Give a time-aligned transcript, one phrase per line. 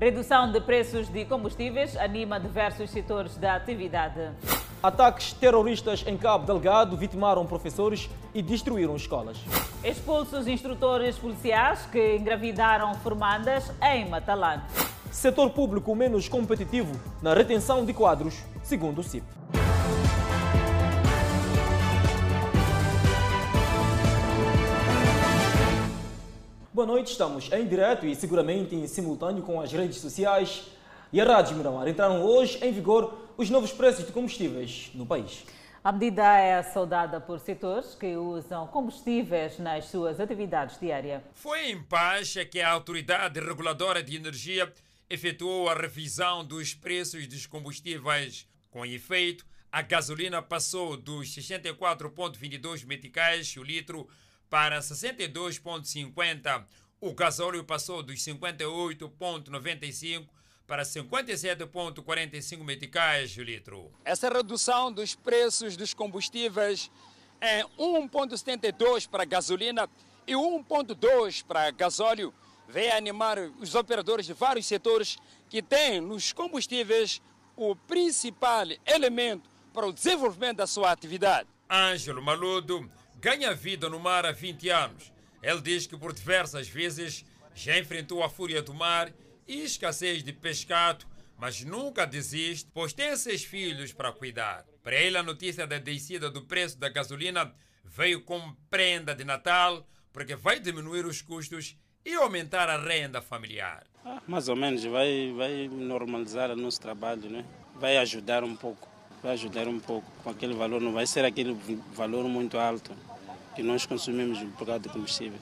[0.00, 4.30] Redução de preços de combustíveis anima diversos setores da atividade.
[4.80, 9.38] Ataques terroristas em Cabo Delgado vitimaram professores e destruíram escolas.
[9.82, 14.62] Expulsos instrutores policiais que engravidaram formandas em Matalã.
[15.10, 19.26] Setor público menos competitivo na retenção de quadros, segundo o CIP.
[26.78, 30.62] Boa noite, estamos em direto e seguramente em simultâneo com as redes sociais
[31.12, 31.88] e a Rádio Miramar.
[31.88, 35.44] Entraram hoje em vigor os novos preços de combustíveis no país.
[35.82, 41.20] A medida é saudada por setores que usam combustíveis nas suas atividades diárias.
[41.34, 44.72] Foi em Pacha que a Autoridade Reguladora de Energia
[45.10, 48.46] efetuou a revisão dos preços dos combustíveis.
[48.70, 54.08] Com efeito, a gasolina passou dos 64,22 meticais o litro
[54.48, 56.64] para 62,50.
[57.00, 60.26] O gasóleo passou dos 58,95
[60.66, 63.92] para 57,45 meticais o litro.
[64.04, 66.90] Essa redução dos preços dos combustíveis
[67.40, 69.88] é 1,72 para gasolina
[70.26, 72.34] e 1,2 para gasóleo
[72.68, 75.16] vem animar os operadores de vários setores
[75.48, 77.22] que têm nos combustíveis
[77.56, 81.48] o principal elemento para o desenvolvimento da sua atividade.
[81.70, 82.90] Ângelo Maludo
[83.20, 85.12] ganha vida no mar há 20 anos.
[85.42, 87.24] Ele diz que por diversas vezes
[87.54, 89.12] já enfrentou a fúria do mar
[89.46, 94.64] e escassez de pescado, mas nunca desiste, pois tem seis filhos para cuidar.
[94.82, 99.86] Para ele, a notícia da descida do preço da gasolina veio como prenda de Natal,
[100.12, 103.84] porque vai diminuir os custos e aumentar a renda familiar.
[104.04, 107.44] Ah, mais ou menos, vai, vai normalizar o nosso trabalho, né?
[107.78, 108.87] vai ajudar um pouco.
[109.22, 110.10] Vai ajudar um pouco.
[110.22, 111.54] Com aquele valor, não vai ser aquele
[111.92, 112.94] valor muito alto
[113.54, 115.38] que nós consumimos por causa do combustível.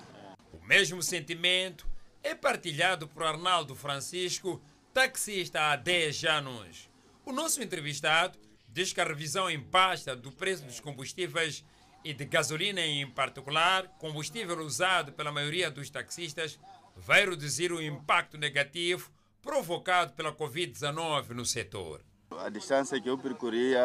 [0.53, 1.87] O mesmo sentimento
[2.23, 4.61] é partilhado por Arnaldo Francisco,
[4.93, 6.89] taxista há 10 anos.
[7.25, 8.39] O nosso entrevistado
[8.69, 11.65] diz que a revisão em pasta do preço dos combustíveis
[12.05, 16.59] e de gasolina em particular, combustível usado pela maioria dos taxistas,
[16.97, 19.11] vai reduzir o impacto negativo
[19.43, 22.03] provocado pela Covid-19 no setor.
[22.31, 23.83] A distância que eu percorria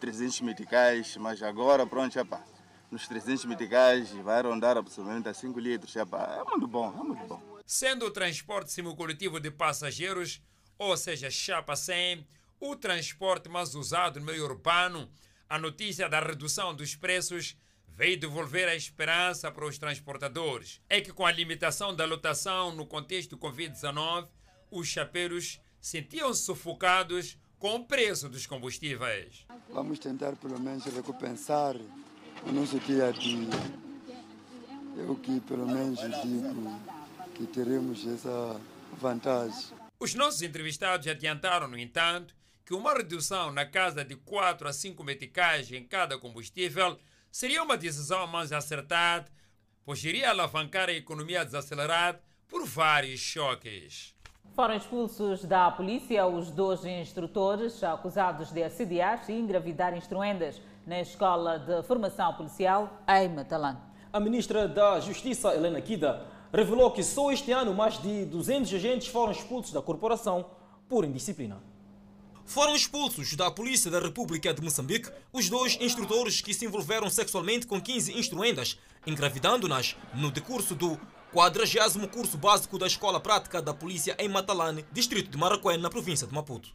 [0.00, 2.24] 300 meticais, mas agora pronto, já
[2.90, 7.26] nos 300 meticais vai rondar aproximadamente a 5 litros, já é muito bom, é muito
[7.26, 7.42] bom.
[7.66, 10.42] Sendo o transporte semicoletivo de passageiros,
[10.78, 12.26] ou seja, chapa 100,
[12.60, 15.10] o transporte mais usado no meio urbano,
[15.48, 17.56] a notícia da redução dos preços
[17.88, 20.80] veio devolver a esperança para os transportadores.
[20.88, 24.28] É que com a limitação da lotação no contexto do Covid-19,
[24.70, 29.44] os chapeiros sentiam-se sufocados com o preço dos combustíveis.
[29.68, 33.50] Vamos tentar pelo menos recompensar o nosso dia a dia.
[34.96, 36.80] Eu que pelo menos digo
[37.34, 38.58] que teremos essa
[38.98, 39.76] vantagem.
[40.00, 42.34] Os nossos entrevistados adiantaram, no entanto,
[42.64, 46.98] que uma redução na casa de 4 a 5 meticais em cada combustível
[47.30, 49.30] seria uma decisão mais acertada,
[49.84, 54.13] pois iria alavancar a economia desacelerada por vários choques.
[54.54, 61.58] Foram expulsos da polícia os dois instrutores acusados de assediar e engravidar instruendas na Escola
[61.58, 63.76] de Formação Policial em Matalã.
[64.12, 69.08] A ministra da Justiça, Helena Kida, revelou que só este ano mais de 200 agentes
[69.08, 70.46] foram expulsos da corporação
[70.88, 71.60] por indisciplina.
[72.46, 77.66] Foram expulsos da Polícia da República de Moçambique os dois instrutores que se envolveram sexualmente
[77.66, 80.96] com 15 instruendas, engravidando-nas no decurso do
[81.34, 86.28] 40 curso básico da Escola Prática da Polícia em Matalane, distrito de Maracué, na província
[86.28, 86.68] de Maputo.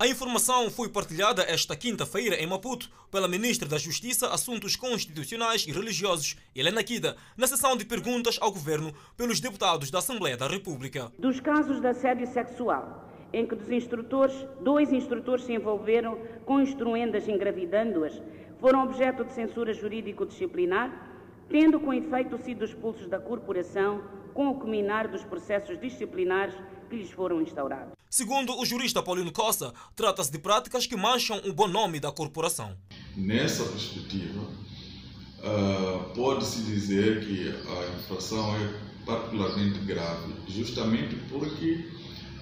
[0.00, 5.70] A informação foi partilhada esta quinta-feira em Maputo pela Ministra da Justiça, Assuntos Constitucionais e
[5.70, 11.12] Religiosos, Helena Kida, na sessão de perguntas ao Governo pelos deputados da Assembleia da República.
[11.16, 17.28] Dos casos de assédio sexual, em que dos instrutores, dois instrutores se envolveram com instruendas
[17.28, 18.20] engravidando-as,
[18.58, 21.09] foram objeto de censura jurídico-disciplinar,
[21.50, 24.02] tendo com efeito sido expulsos da corporação
[24.32, 26.54] com o culminar dos processos disciplinares
[26.88, 27.92] que lhes foram instaurados.
[28.08, 32.76] Segundo o jurista Paulino Costa, trata-se de práticas que mancham o bom nome da corporação.
[33.16, 41.88] Nessa perspectiva, uh, pode-se dizer que a infração é particularmente grave, justamente porque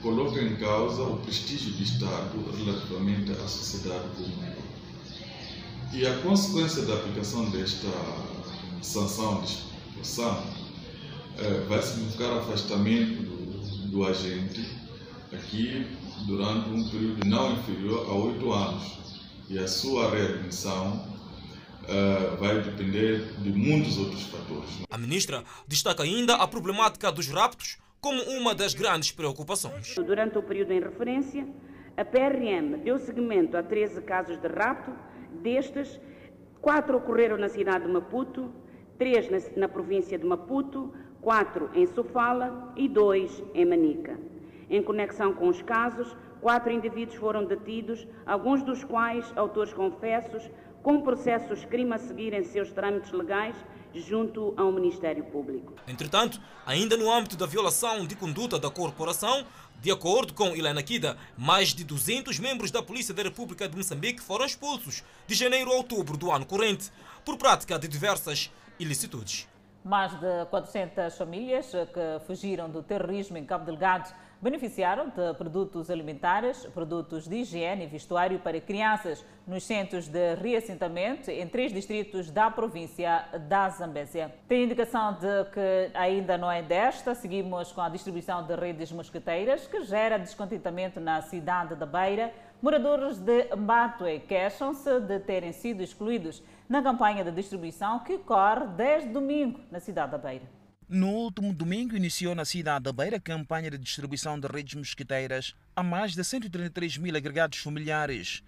[0.03, 4.53] coloca em causa o prestígio do Estado relativamente à sociedade comum.
[5.93, 7.89] E a consequência da aplicação desta
[8.83, 10.43] sanção de expulsão
[11.69, 14.69] vai significar afastamento do, do agente
[15.33, 15.87] aqui
[16.27, 18.99] durante um período não inferior a oito anos.
[19.49, 21.19] E a sua readmissão
[21.89, 24.69] Uh, vai depender de muitos outros fatores.
[24.91, 29.95] A ministra destaca ainda a problemática dos raptos como uma das grandes preocupações.
[29.95, 31.49] Durante o período em referência,
[31.97, 34.93] a PRM deu seguimento a 13 casos de rapto,
[35.43, 35.99] destes,
[36.61, 38.53] quatro ocorreram na cidade de Maputo,
[38.99, 44.19] três na, na província de Maputo, quatro em Sofala e dois em Manica.
[44.69, 50.51] Em conexão com os casos, quatro indivíduos foram detidos, alguns dos quais autores confessos,
[50.83, 53.57] com processos crime a seguir em seus trâmites legais
[53.95, 55.75] junto ao Ministério Público.
[55.87, 59.45] Entretanto, ainda no âmbito da violação de conduta da corporação,
[59.81, 64.21] de acordo com Helena Kida, mais de 200 membros da Polícia da República de Moçambique
[64.21, 66.91] foram expulsos de janeiro a outubro do ano corrente
[67.25, 69.49] por prática de diversas ilicitudes.
[69.85, 76.65] Mais de 400 famílias que fugiram do terrorismo em Cabo Delgado beneficiaram de produtos alimentares,
[76.67, 82.51] produtos de higiene e vestuário para crianças nos centros de reassentamento em três distritos da
[82.51, 84.33] província da Zambésia.
[84.47, 89.67] Tem indicação de que ainda não é desta, seguimos com a distribuição de redes mosqueteiras,
[89.67, 92.33] que gera descontentamento na cidade da Beira.
[92.61, 99.09] Moradores de Mbatue queixam-se de terem sido excluídos na campanha de distribuição que corre desde
[99.09, 100.58] domingo na cidade da Beira.
[100.89, 105.55] No último domingo, iniciou na cidade da Beira a campanha de distribuição de redes mosquiteiras
[105.77, 108.43] a mais de 133 mil agregados familiares.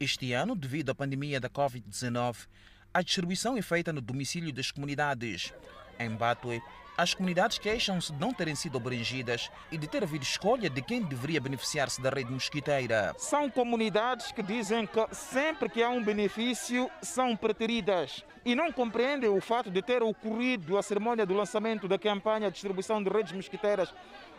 [0.00, 2.48] Este ano, devido à pandemia da Covid-19,
[2.92, 5.54] a distribuição é feita no domicílio das comunidades.
[5.96, 6.60] Em Batue,
[6.96, 11.02] as comunidades queixam-se de não terem sido abrangidas e de ter havido escolha de quem
[11.02, 13.14] deveria beneficiar-se da rede mosquiteira.
[13.18, 19.30] São comunidades que dizem que sempre que há um benefício são preteridas e não compreendem
[19.30, 23.32] o fato de ter ocorrido a cerimônia do lançamento da campanha de distribuição de redes
[23.32, 23.92] mosquiteiras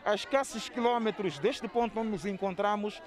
[0.05, 3.01] a escassos quilómetros deste ponto onde nos encontramos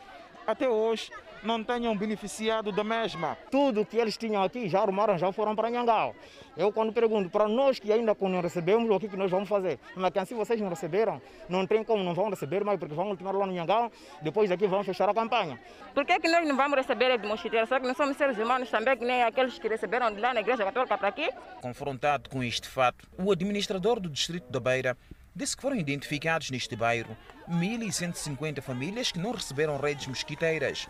[0.48, 1.10] até hoje
[1.42, 3.36] não tenham beneficiado da mesma.
[3.50, 6.16] Tudo que eles tinham aqui já arrumaram, já foram para Nhangau.
[6.56, 9.78] Eu quando pergunto para nós que ainda não recebemos, o que, que nós vamos fazer?
[9.94, 13.10] Mas que assim vocês não receberam, não tem como não vão receber mais, porque vão
[13.10, 13.92] ultimar lá no Nhangau,
[14.22, 15.60] depois daqui vão fechar a campanha.
[15.94, 17.66] Por que, que nós não vamos receber de mosquiteiro?
[17.66, 20.40] Só que nós somos seres humanos também, que nem aqueles que receberam de lá na
[20.40, 21.30] Igreja Católica para aqui?
[21.60, 24.96] Confrontado com este fato, o administrador do Distrito da Beira
[25.36, 27.16] disse que foram identificados neste bairro
[27.50, 30.86] 1.150 famílias que não receberam redes mosquiteiras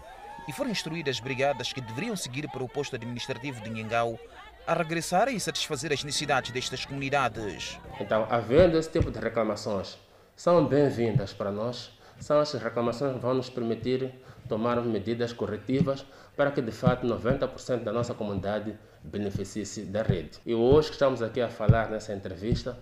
[0.49, 4.19] e foram instruídas brigadas que deveriam seguir para o posto administrativo de Nhangau
[4.67, 7.79] a regressar e satisfazer as necessidades destas comunidades.
[8.01, 9.97] Então, havendo esse tipo de reclamações,
[10.35, 11.97] são bem-vindas para nós.
[12.21, 14.13] São essas reclamações que vão nos permitir
[14.49, 16.05] tomar medidas corretivas
[16.37, 20.39] para que, de fato, 90% da nossa comunidade beneficie-se da rede.
[20.45, 22.77] E hoje que estamos aqui a falar nessa entrevista,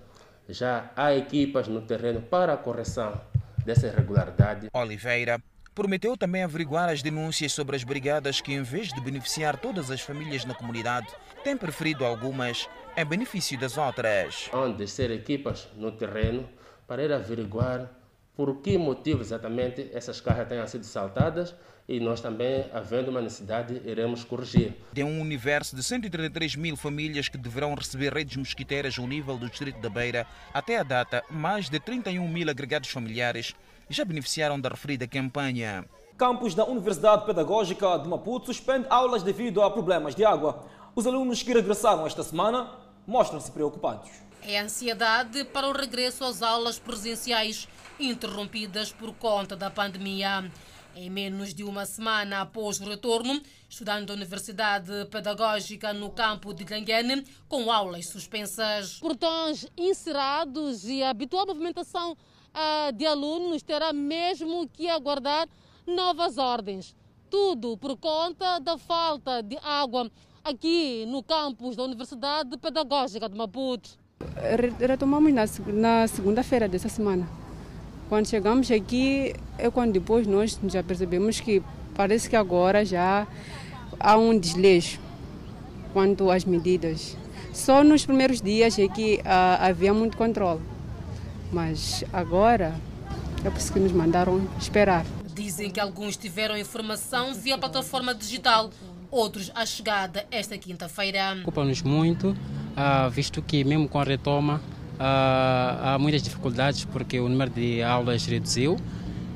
[0.49, 3.21] já há equipas no terreno para a correção
[3.67, 4.71] dessa irregularidade.
[4.73, 5.43] Oliveira
[5.75, 10.01] prometeu também averiguar as denúncias sobre as brigadas que, em vez de beneficiar todas as
[10.01, 11.09] famílias na comunidade,
[11.45, 12.67] têm preferido algumas
[12.97, 14.49] em benefício das outras.
[14.55, 16.49] Onde ser equipas no terreno
[16.87, 17.91] para ir averiguar
[18.35, 21.55] por que motivo exatamente essas cargas tenham sido saltadas
[21.89, 24.75] e nós também, havendo uma necessidade, iremos corrigir.
[24.93, 29.49] De um universo de 133 mil famílias que deverão receber redes mosquiteiras ao nível do
[29.49, 33.55] Distrito da Beira, até a data, mais de 31 mil agregados familiares
[33.89, 35.85] já beneficiaram da referida campanha.
[36.17, 40.67] Campus da Universidade Pedagógica de Maputo suspende aulas devido a problemas de água.
[40.95, 42.71] Os alunos que regressaram esta semana
[43.07, 44.11] mostram-se preocupados.
[44.43, 47.69] É ansiedade para o regresso às aulas presenciais
[48.01, 50.51] interrompidas por conta da pandemia.
[50.99, 53.39] Em menos de uma semana após o retorno,
[53.69, 58.99] estudando da Universidade Pedagógica no campo de Ganguene, com aulas suspensas.
[58.99, 65.47] Portões encerrados e a habitual movimentação uh, de alunos terá mesmo que aguardar
[65.87, 66.97] novas ordens.
[67.29, 70.11] Tudo por conta da falta de água
[70.43, 73.91] aqui no campus da Universidade Pedagógica de Maputo.
[74.81, 77.46] Retomamos na, na segunda-feira dessa semana.
[78.09, 81.63] Quando chegamos aqui, é quando depois nós já percebemos que
[81.95, 83.27] parece que agora já
[83.99, 85.01] há um desleixo
[85.93, 87.17] quanto às medidas.
[87.53, 89.23] Só nos primeiros dias é que uh,
[89.61, 90.61] havia muito controle,
[91.53, 92.75] mas agora
[93.45, 95.05] é por isso que nos mandaram esperar.
[95.35, 98.71] Dizem que alguns tiveram informação via plataforma digital,
[99.11, 101.31] outros a chegada esta quinta-feira.
[101.33, 104.61] Preocupa-nos muito, uh, visto que mesmo com a retoma
[104.99, 108.77] há, há muitas dificuldades porque o número de aulas reduziu.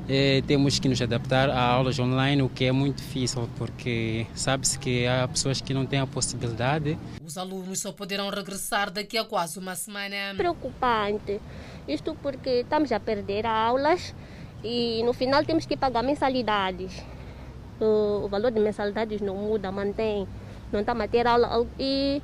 [0.09, 4.77] E temos que nos adaptar a aulas online, o que é muito difícil, porque sabe-se
[4.77, 6.97] que há pessoas que não têm a possibilidade.
[7.25, 10.35] Os alunos só poderão regressar daqui a quase uma semana.
[10.35, 11.39] Preocupante,
[11.87, 14.13] isto porque estamos a perder aulas
[14.63, 16.91] e no final temos que pagar mensalidades.
[17.79, 20.27] O, o valor de mensalidades não muda, mantém,
[20.73, 21.65] não está a ter aula.
[21.79, 22.21] E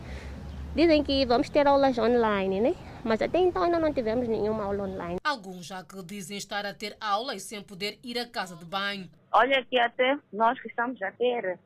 [0.76, 2.76] dizem que vamos ter aulas online, né?
[3.08, 5.18] Mas até então ainda não tivemos nenhuma aula online.
[5.24, 9.10] Alguns já que dizem estar a ter aulas sem poder ir à casa de banho.
[9.32, 11.58] Olha que até nós que estamos a ter,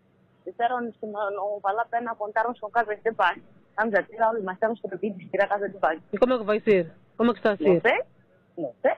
[0.45, 3.41] disseram que não, não vale a pena contarmos com casas de banho.
[3.71, 6.03] Estamos a ter aulas, mas estamos proibidos de ir à casa de banho.
[6.13, 6.91] E como é que vai ser?
[7.17, 7.73] Como é que está a ser?
[7.73, 8.03] Não sei,
[8.55, 8.93] não sei.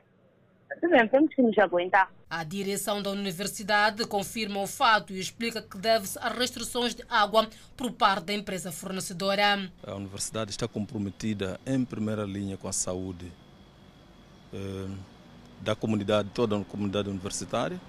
[0.82, 2.12] Também temos que nos aguentar.
[2.30, 7.48] A direção da universidade confirma o fato e explica que deve-se a restrições de água
[7.78, 9.72] por parte da empresa fornecedora.
[9.86, 13.32] A universidade está comprometida em primeira linha com a saúde
[14.54, 14.88] eh,
[15.62, 17.80] da comunidade, toda a comunidade universitária.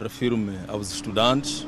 [0.00, 1.66] Refiro-me aos estudantes,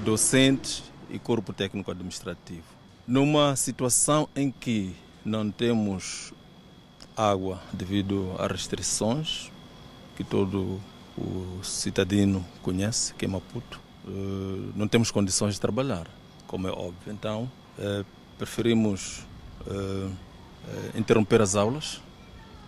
[0.00, 2.64] docentes e corpo técnico administrativo.
[3.06, 6.32] Numa situação em que não temos
[7.20, 9.50] água devido às restrições
[10.16, 10.80] que todo
[11.16, 16.06] o cidadino conhece, que é Maputo, eh, não temos condições de trabalhar,
[16.46, 17.12] como é óbvio.
[17.12, 18.04] Então, eh,
[18.38, 19.26] preferimos
[19.66, 20.10] eh,
[20.94, 22.00] interromper as aulas.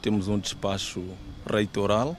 [0.01, 1.03] Temos um despacho
[1.47, 2.17] reitoral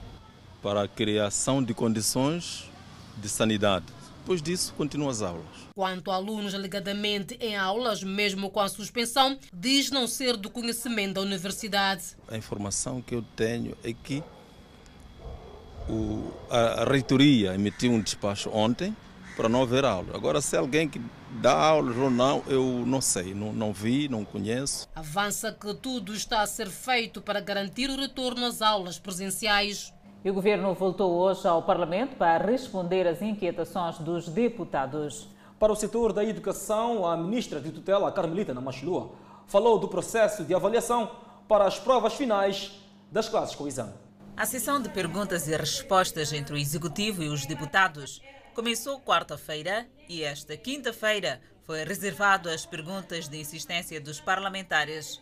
[0.62, 2.70] para a criação de condições
[3.18, 3.86] de sanidade.
[4.24, 5.44] Depois disso, continuam as aulas.
[5.76, 11.16] Quanto a alunos alegadamente em aulas, mesmo com a suspensão, diz não ser do conhecimento
[11.16, 12.16] da universidade.
[12.30, 14.24] A informação que eu tenho é que
[15.90, 18.96] o, a, a reitoria emitiu um despacho ontem
[19.36, 20.16] para não haver aula.
[20.16, 21.02] Agora, se alguém que
[21.42, 24.88] dá aulas ou não, eu não sei, não, não vi, não conheço.
[24.96, 29.94] Avança que tudo está a ser feito para garantir o retorno às aulas presenciais.
[30.24, 35.28] E o governo voltou hoje ao Parlamento para responder às inquietações dos deputados.
[35.60, 39.12] Para o setor da educação, a ministra de tutela, Carmelita Namachulua,
[39.48, 41.12] falou do processo de avaliação
[41.46, 42.72] para as provas finais
[43.12, 43.92] das classes com exame.
[44.38, 48.22] A sessão de perguntas e respostas entre o executivo e os deputados
[48.56, 55.22] começou quarta-feira e esta quinta-feira foi reservado às perguntas de insistência dos parlamentares.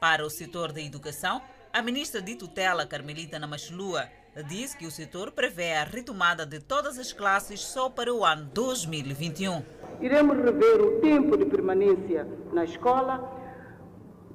[0.00, 4.08] Para o setor da educação, a ministra de tutela, Carmelita Namachulua,
[4.40, 8.48] disse que o setor prevê a retomada de todas as classes só para o ano
[8.54, 9.62] 2021.
[10.00, 13.30] Iremos rever o tempo de permanência na escola,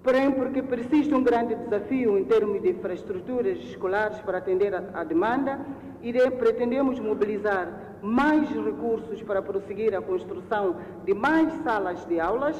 [0.03, 5.59] porém porque persiste um grande desafio em termos de infraestruturas escolares para atender a demanda,
[6.03, 12.55] irei, pretendemos mobilizar mais recursos para prosseguir a construção de mais salas de aulas,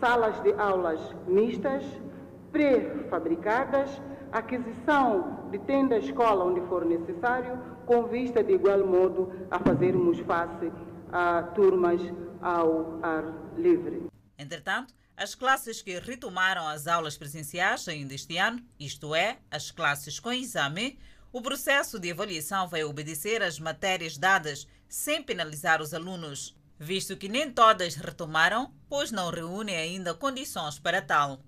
[0.00, 1.84] salas de aulas mistas,
[2.50, 10.18] pré-fabricadas, aquisição de tenda escola onde for necessário, com vista de igual modo a fazermos
[10.20, 10.72] face
[11.12, 12.00] a turmas
[12.42, 13.24] ao ar
[13.56, 14.06] livre.
[14.38, 20.20] Entretanto, as classes que retomaram as aulas presenciais ainda este ano, isto é, as classes
[20.20, 20.98] com exame,
[21.32, 27.28] o processo de avaliação vai obedecer às matérias dadas sem penalizar os alunos, visto que
[27.28, 31.38] nem todas retomaram, pois não reúnem ainda condições para tal.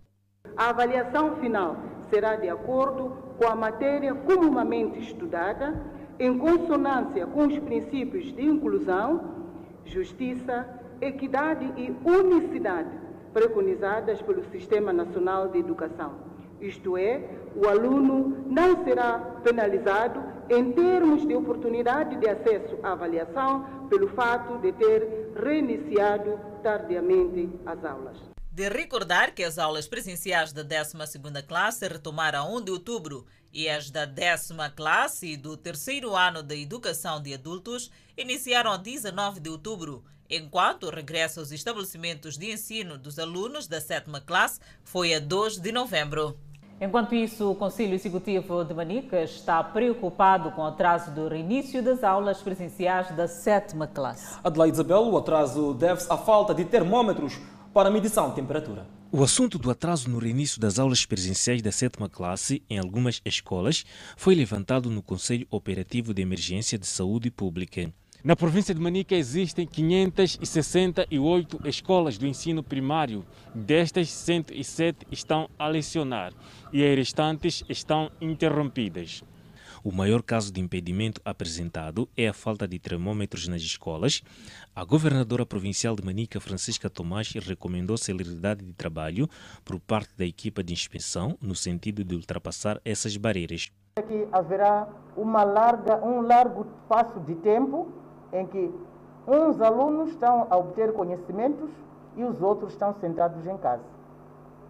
[0.57, 1.77] A avaliação final
[2.11, 5.81] será de acordo com a matéria comumente estudada,
[6.19, 9.21] em consonância com os princípios de inclusão,
[9.85, 10.69] justiça,
[11.01, 12.91] equidade e unicidade
[13.33, 16.15] preconizadas pelo Sistema Nacional de Educação.
[16.61, 17.23] Isto é,
[17.55, 24.59] o aluno não será penalizado em termos de oportunidade de acesso à avaliação pelo fato
[24.59, 31.87] de ter reiniciado tardiamente as aulas de recordar que as aulas presenciais da 12ª classe
[31.87, 36.57] retomaram a 1 de outubro e as da décima classe e do terceiro ano da
[36.57, 42.99] educação de adultos iniciaram a 19 de outubro, enquanto o regresso aos estabelecimentos de ensino
[42.99, 46.37] dos alunos da sétima classe foi a 2 de novembro.
[46.81, 52.03] Enquanto isso, o Conselho Executivo de Manica está preocupado com o atraso do reinício das
[52.03, 54.37] aulas presenciais da sétima classe.
[54.43, 57.39] Adelaide Isabel, o atraso deve-se à falta de termômetros
[57.79, 58.85] para a medição de temperatura.
[59.13, 63.85] O assunto do atraso no reinício das aulas presenciais da sétima classe em algumas escolas
[64.17, 67.95] foi levantado no Conselho Operativo de Emergência de Saúde Pública.
[68.25, 73.25] Na província de Manica existem 568 escolas do ensino primário.
[73.55, 76.33] Destas, 107 estão a lecionar
[76.73, 79.23] e as restantes estão interrompidas.
[79.85, 84.23] O maior caso de impedimento apresentado é a falta de termômetros nas escolas.
[84.79, 89.29] A governadora provincial de Manica, Francisca Tomás, recomendou celeridade de trabalho
[89.65, 93.73] por parte da equipa de inspeção no sentido de ultrapassar essas barreiras.
[93.99, 97.89] Aqui haverá uma larga, um largo espaço de tempo
[98.33, 98.73] em que
[99.27, 101.71] uns alunos estão a obter conhecimentos
[102.17, 103.83] e os outros estão sentados em casa.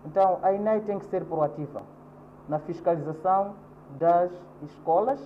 [0.07, 1.83] Então, a INEI tem que ser proativa
[2.49, 3.57] na fiscalização
[3.99, 5.21] das escolas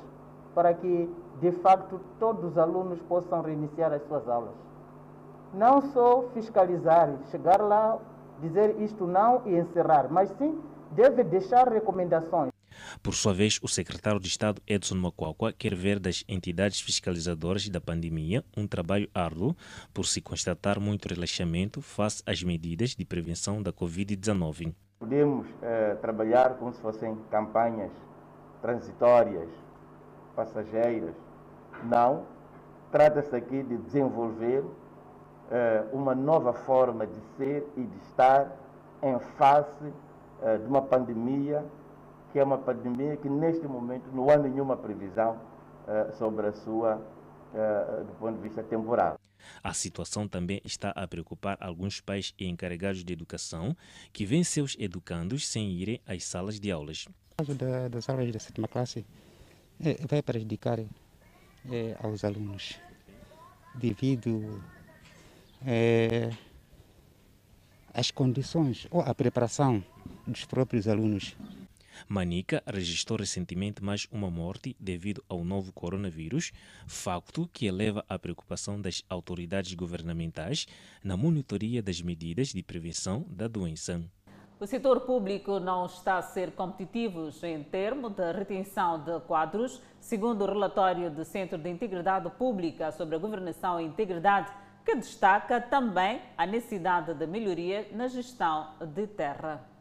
[0.56, 1.08] para que,
[1.40, 4.71] de facto, todos os alunos possam reiniciar as suas aulas.
[5.54, 7.99] Não só fiscalizar, chegar lá,
[8.40, 10.59] dizer isto não e encerrar, mas sim
[10.90, 12.52] deve deixar recomendações.
[13.02, 17.80] Por sua vez, o secretário de Estado Edson Macuacua quer ver das entidades fiscalizadoras da
[17.80, 19.54] pandemia um trabalho árduo
[19.92, 24.75] por se constatar muito relaxamento face às medidas de prevenção da Covid-19.
[24.99, 27.90] Podemos eh, trabalhar como se fossem campanhas
[28.61, 29.49] transitórias,
[30.35, 31.14] passageiras.
[31.85, 32.25] Não.
[32.90, 34.62] Trata-se aqui de desenvolver
[35.92, 38.50] uma nova forma de ser e de estar
[39.02, 39.92] em face
[40.42, 41.64] eh, de uma pandemia
[42.32, 45.38] que é uma pandemia que neste momento não há nenhuma previsão
[45.87, 49.18] uh, sobre a sua, uh, do ponto de vista temporal.
[49.62, 53.76] A situação também está a preocupar alguns pais e encarregados de educação
[54.12, 57.06] que veem seus educandos sem irem às salas de aulas.
[57.32, 59.04] O caso da, das aulas da sétima classe
[59.78, 62.78] é, vai prejudicar é, aos alunos
[63.75, 64.62] devido
[65.66, 66.31] é,
[67.92, 69.83] às condições ou à preparação
[70.26, 71.37] dos próprios alunos
[72.09, 76.52] Manica registrou recentemente mais uma morte devido ao novo coronavírus,
[76.87, 80.66] facto que eleva a preocupação das autoridades governamentais
[81.02, 84.02] na monitoria das medidas de prevenção da doença.
[84.59, 90.42] O setor público não está a ser competitivo em termos de retenção de quadros, segundo
[90.45, 94.52] o relatório do Centro de Integridade Pública sobre a Governação e Integridade,
[94.84, 99.72] que destaca também a necessidade de melhoria na gestão de terra.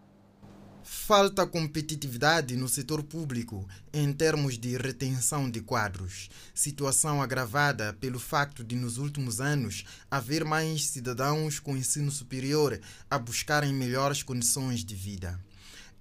[0.84, 8.64] Falta competitividade no setor público em termos de retenção de quadros, situação agravada pelo facto
[8.64, 12.80] de, nos últimos anos, haver mais cidadãos com ensino superior
[13.10, 15.40] a buscarem melhores condições de vida.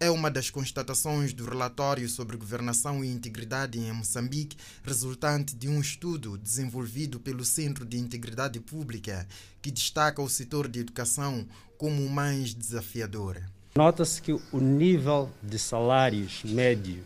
[0.03, 5.79] É uma das constatações do relatório sobre governação e integridade em Moçambique, resultante de um
[5.79, 9.29] estudo desenvolvido pelo Centro de Integridade Pública,
[9.61, 13.43] que destaca o setor de educação como o mais desafiador.
[13.77, 17.05] Nota-se que o nível de salários médio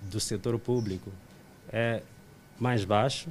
[0.00, 1.12] do setor público
[1.68, 2.02] é
[2.58, 3.28] mais baixo,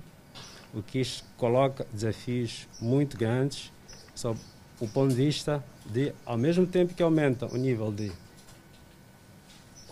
[0.72, 1.02] o que
[1.36, 3.72] coloca desafios muito grandes
[4.14, 4.40] sob
[4.80, 8.12] o ponto de vista de, ao mesmo tempo que aumenta o nível de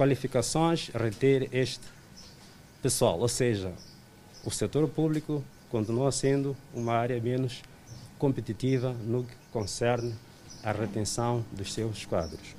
[0.01, 1.85] qualificações, reter este
[2.81, 3.19] pessoal.
[3.19, 3.71] Ou seja,
[4.43, 7.61] o setor público continua sendo uma área menos
[8.17, 10.15] competitiva no que concerne
[10.63, 12.55] à retenção dos seus quadros.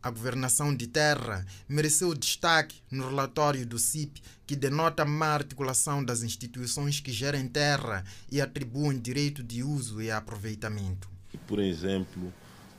[0.00, 6.22] A governação de terra mereceu destaque no relatório do CIP, que denota má articulação das
[6.22, 11.10] instituições que gerem terra e atribuem direito de uso e aproveitamento.
[11.48, 12.32] Por exemplo,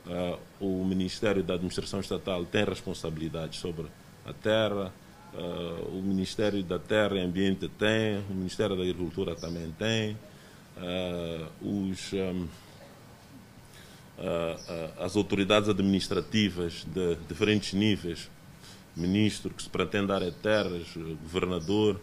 [0.06, 3.88] uh, o Ministério da Administração Estatal tem responsabilidade sobre
[4.26, 4.92] a terra,
[5.34, 10.16] uh, o Ministério da Terra e Ambiente tem, o Ministério da Agricultura também tem,
[10.76, 12.12] uh, os.
[12.12, 12.48] Um,
[14.98, 18.30] as autoridades administrativas de diferentes níveis,
[18.96, 20.86] ministro que se pretende dar a terras,
[21.22, 22.00] governador,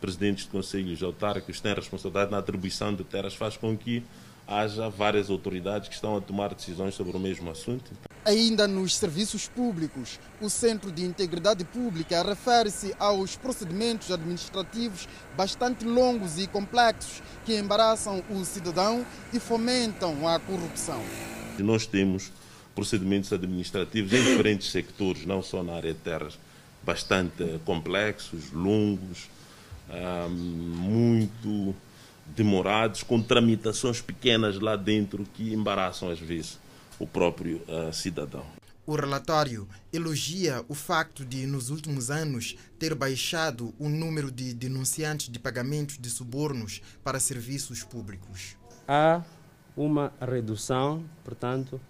[0.00, 4.04] presidentes de conselhos autárquicos têm responsabilidade na atribuição de terras, faz com que
[4.46, 7.90] haja várias autoridades que estão a tomar decisões sobre o mesmo assunto.
[8.24, 16.38] Ainda nos serviços públicos, o Centro de Integridade Pública refere-se aos procedimentos administrativos bastante longos
[16.38, 21.02] e complexos que embaraçam o cidadão e fomentam a corrupção.
[21.58, 22.32] Nós temos
[22.74, 26.38] procedimentos administrativos em diferentes sectores, não só na área de terras,
[26.82, 29.28] bastante complexos, longos,
[30.30, 31.74] muito
[32.26, 36.58] demorados, com tramitações pequenas lá dentro que embaraçam às vezes
[36.98, 38.44] o próprio uh, cidadão.
[38.86, 45.30] O relatório elogia o facto de, nos últimos anos, ter baixado o número de denunciantes
[45.30, 48.56] de pagamentos de subornos para serviços públicos.
[48.86, 49.22] Há
[49.74, 51.80] uma redução, portanto,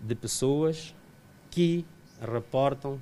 [0.00, 0.94] de pessoas
[1.50, 1.84] que
[2.20, 3.00] reportam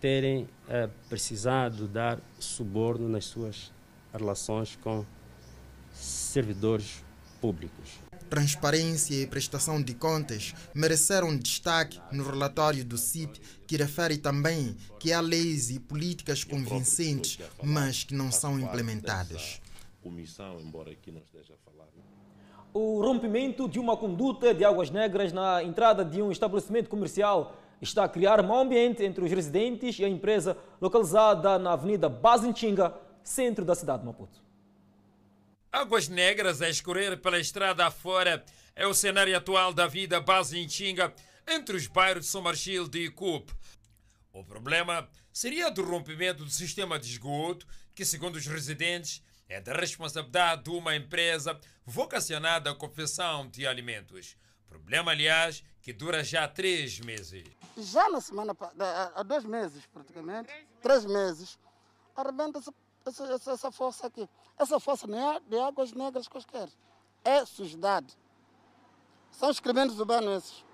[0.00, 3.72] terem uh, precisado dar suborno nas suas
[4.12, 5.04] relações com
[5.98, 7.04] servidores
[7.40, 7.98] públicos.
[8.28, 15.12] Transparência e prestação de contas mereceram destaque no relatório do CIP, que refere também que
[15.12, 19.62] há leis e políticas convincentes, mas que não são implementadas.
[22.74, 28.04] O rompimento de uma conduta de águas negras na entrada de um estabelecimento comercial está
[28.04, 33.64] a criar mau ambiente entre os residentes e a empresa localizada na Avenida Bazinchinga, centro
[33.64, 34.47] da cidade de Maputo.
[35.70, 38.42] Águas negras a escorrer pela estrada afora
[38.74, 41.14] é o cenário atual da vida base em Xinga,
[41.46, 43.50] entre os bairros de São Marchil e Cup.
[44.32, 49.74] O problema seria do rompimento do sistema de esgoto, que, segundo os residentes, é da
[49.74, 54.36] responsabilidade de uma empresa vocacionada à confecção de alimentos.
[54.68, 57.44] Problema, aliás, que dura já três meses.
[57.76, 58.56] Já na semana,
[59.14, 60.50] há dois meses praticamente,
[60.82, 61.58] três meses,
[62.16, 62.72] arrebenta essa,
[63.08, 64.28] essa, essa, essa fossa aqui.
[64.58, 66.68] Essa fossa não é de águas negras quaisquer,
[67.24, 68.16] é sujidade.
[69.30, 70.64] São excrementos urbanos esses.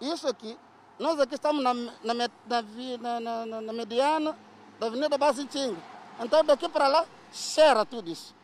[0.00, 0.58] Isso aqui,
[0.98, 4.38] nós aqui estamos na, na, na, na, na mediana
[4.78, 5.80] da Avenida Basintinga.
[6.20, 8.34] Então daqui para lá cheira tudo isso.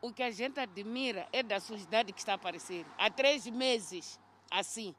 [0.00, 2.86] O que a gente admira é da sujidade que está a aparecer.
[2.98, 4.94] Há três meses, assim.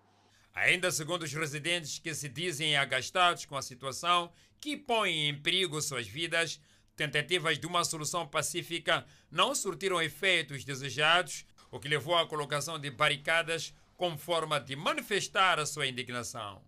[0.58, 5.80] Ainda segundo os residentes que se dizem agastados com a situação, que põe em perigo
[5.80, 6.60] suas vidas,
[6.96, 12.90] tentativas de uma solução pacífica não surtiram efeitos desejados, o que levou à colocação de
[12.90, 16.60] barricadas como forma de manifestar a sua indignação.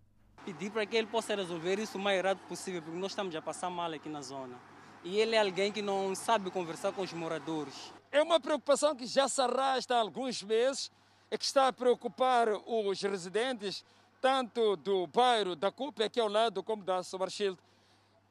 [0.46, 3.42] Pedir para que ele possa resolver isso o mais rápido possível, porque nós estamos a
[3.42, 4.56] passar mal aqui na zona.
[5.04, 7.92] E ele é alguém que não sabe conversar com os moradores.
[8.12, 10.92] É uma preocupação que já se arrasta há alguns meses
[11.32, 13.86] e que está a preocupar os residentes,
[14.22, 17.58] tanto do bairro da CUP, aqui ao lado, como da Somarshield.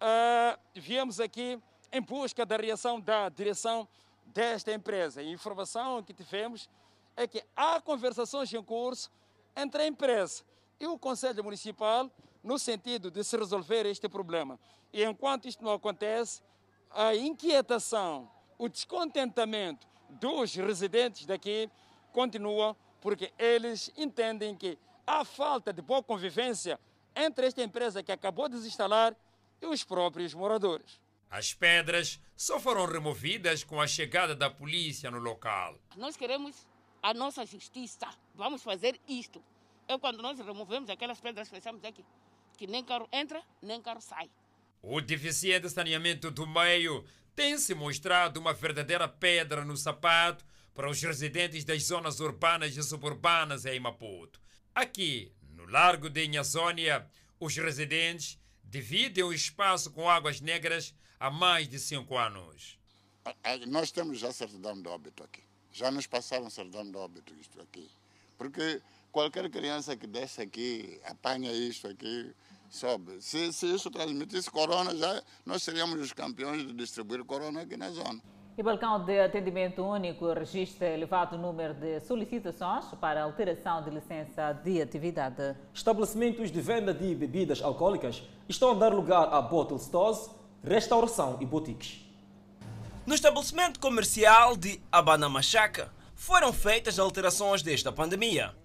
[0.00, 1.60] Uh, viemos aqui
[1.92, 3.88] em busca da reação da direção
[4.26, 5.20] desta empresa.
[5.20, 6.68] A informação que tivemos
[7.16, 9.10] é que há conversações em curso
[9.56, 10.44] entre a empresa
[10.78, 12.10] e o Conselho Municipal
[12.42, 14.58] no sentido de se resolver este problema.
[14.92, 16.42] E enquanto isto não acontece,
[16.90, 21.70] a inquietação, o descontentamento dos residentes daqui
[22.12, 26.78] continua porque eles entendem que há falta de boa convivência
[27.14, 29.16] entre esta empresa que acabou de desinstalar
[29.60, 31.00] e os próprios moradores.
[31.30, 35.78] As pedras só foram removidas com a chegada da polícia no local.
[35.96, 36.66] Nós queremos
[37.02, 38.08] a nossa justiça.
[38.34, 39.42] Vamos fazer isto.
[39.86, 42.04] É quando nós removemos aquelas pedras, fechamos aqui,
[42.56, 44.30] que nem carro entra, nem carro sai.
[44.82, 50.44] O deficiente saneamento do meio tem se mostrado uma verdadeira pedra no sapato
[50.78, 54.40] para os residentes das zonas urbanas e suburbanas em Maputo.
[54.72, 57.04] Aqui, no Largo de Inhazônia,
[57.40, 62.78] os residentes dividem o espaço com águas negras há mais de cinco anos.
[63.66, 65.42] Nós temos já certidão de óbito aqui.
[65.72, 67.90] Já nos passaram certidão de óbito isto aqui.
[68.36, 72.32] Porque qualquer criança que desce aqui, apanha isto aqui,
[72.70, 73.20] sobe.
[73.20, 77.90] Se, se isso transmitisse corona, já nós seríamos os campeões de distribuir corona aqui na
[77.90, 78.22] zona.
[78.58, 84.82] E balcão de atendimento único registra elevado número de solicitações para alteração de licença de
[84.82, 85.54] atividade.
[85.72, 90.28] Estabelecimentos de venda de bebidas alcoólicas estão a dar lugar a bottle stores,
[90.60, 92.04] restauração e boutiques.
[93.06, 98.56] No estabelecimento comercial de Abanamachaca foram feitas alterações desde a pandemia.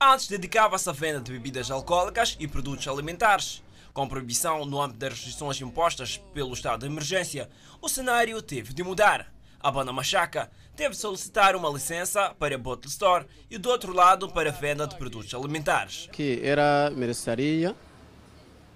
[0.00, 3.62] Antes dedicava-se à venda de bebidas alcoólicas e produtos alimentares.
[3.92, 7.50] Com proibição no âmbito das restrições impostas pelo estado de emergência,
[7.82, 9.33] o cenário teve de mudar.
[9.64, 14.28] A Bana Machaca teve de solicitar uma licença para Bottle Store e do outro lado
[14.28, 16.06] para a venda de produtos alimentares.
[16.12, 17.74] Que era mercearia,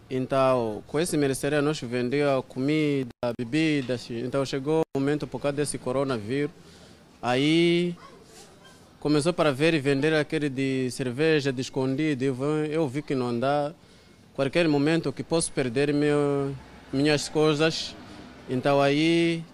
[0.08, 5.76] então com esse mercearia nós vendia comida, bebidas, então chegou o momento por causa desse
[5.76, 6.52] coronavírus,
[7.20, 7.94] aí
[8.98, 13.74] começou para ver e vender aquele de cerveja, de escondido, eu vi que não dá,
[14.34, 16.56] qualquer momento que posso perder meu,
[16.90, 17.94] minhas coisas,
[18.48, 19.44] então aí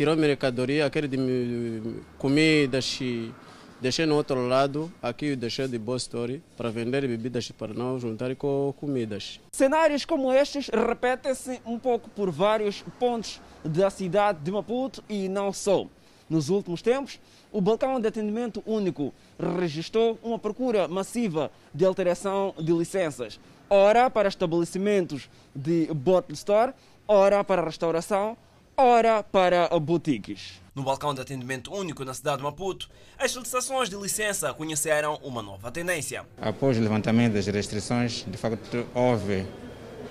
[0.00, 1.82] tirou mercadoria, aquele de
[2.16, 3.34] comidas e
[3.82, 8.34] deixei no outro lado, aqui deixei de boa story para vender bebidas para não juntar
[8.34, 9.38] com comidas.
[9.52, 15.52] Cenários como estes repetem-se um pouco por vários pontos da cidade de Maputo e não
[15.52, 15.84] só.
[16.30, 17.20] Nos últimos tempos,
[17.52, 24.30] o balcão de atendimento único registrou uma procura massiva de alteração de licenças, ora para
[24.30, 26.72] estabelecimentos de bottle store,
[27.06, 28.34] ora para restauração,
[28.80, 30.60] ora para boutiques.
[30.74, 32.88] No balcão de atendimento único na cidade de Maputo,
[33.18, 36.24] as solicitações de licença conheceram uma nova tendência.
[36.40, 39.46] Após o levantamento das restrições, de facto houve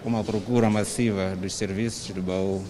[0.05, 2.63] uma procura massiva dos serviços do baú.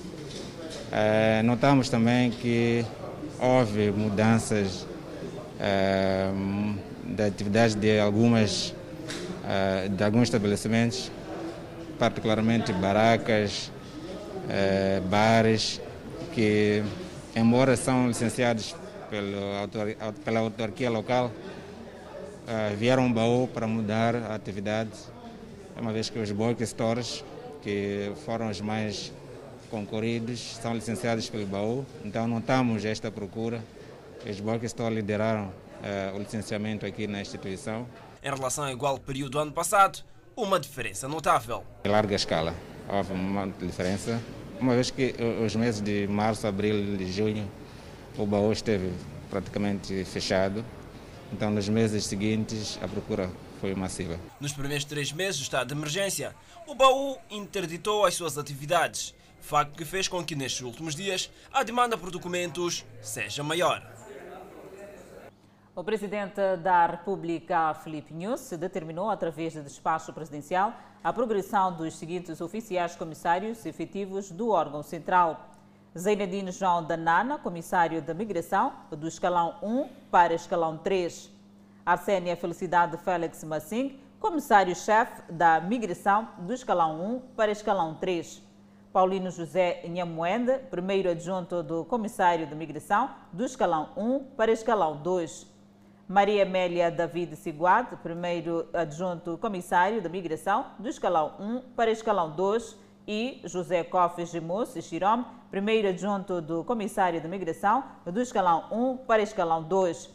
[0.91, 2.85] É, notamos também que
[3.39, 4.87] houve mudanças
[5.59, 6.31] é,
[7.03, 8.73] da atividade de algumas
[9.45, 11.11] é, de alguns estabelecimentos,
[11.97, 13.71] particularmente barracas,
[15.09, 15.81] bares
[16.33, 16.83] que,
[17.35, 18.75] embora são licenciados
[19.09, 19.67] pelo,
[20.23, 24.91] pela autarquia local, uh, vieram baú para mudar a atividade,
[25.79, 27.23] uma vez que os bulk stores,
[27.61, 29.11] que foram os mais
[29.69, 33.63] concorridos, são licenciados pelo baú, então notamos esta procura.
[34.27, 37.87] Os bulk stores lideraram uh, o licenciamento aqui na instituição.
[38.21, 39.99] Em relação ao igual período do ano passado,
[40.35, 41.63] uma diferença notável.
[41.85, 42.53] Em larga escala,
[42.89, 44.19] houve uma diferença
[44.59, 47.49] uma vez que os meses de março, abril e junho
[48.17, 48.91] o baú esteve
[49.29, 50.65] praticamente fechado
[51.31, 53.29] Então, nos meses seguintes, a procura
[53.61, 54.19] foi massiva.
[54.39, 56.35] Nos primeiros três meses do estado de emergência,
[56.67, 61.63] o baú interditou as suas atividades, facto que fez com que nestes últimos dias a
[61.63, 63.85] demanda por documentos seja maior.
[65.75, 72.41] O presidente da República, Felipe Nunes, determinou, através de despacho presidencial, a progressão dos seguintes
[72.41, 75.47] oficiais comissários efetivos do órgão central.
[75.97, 81.31] Zeinadine João Danana, comissário da Migração, do escalão 1 para escalão 3.
[81.85, 88.43] Arsênia Felicidade Félix Massing, comissário-chefe da Migração, do escalão 1 para escalão 3.
[88.91, 95.47] Paulino José Nhamoende, primeiro adjunto do comissário de Migração, do escalão 1 para escalão 2.
[96.11, 102.75] Maria Amélia David Siguad, primeiro adjunto comissário de Migração, do escalão 1 para escalão 2,
[103.07, 109.21] e José Cofes Gemus Xirom, primeiro adjunto do comissário de Migração, do escalão 1 para
[109.21, 110.09] escalão 2.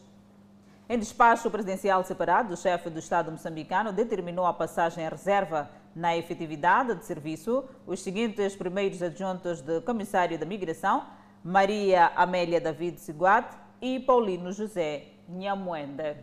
[0.89, 6.17] Em despacho presidencial separado, o chefe do Estado moçambicano determinou a passagem em reserva na
[6.17, 11.05] efetividade de serviço os seguintes primeiros adjuntos de comissário da Migração,
[11.45, 13.47] Maria Amélia David Siguat
[13.81, 16.17] e Paulino José Nhamuenda.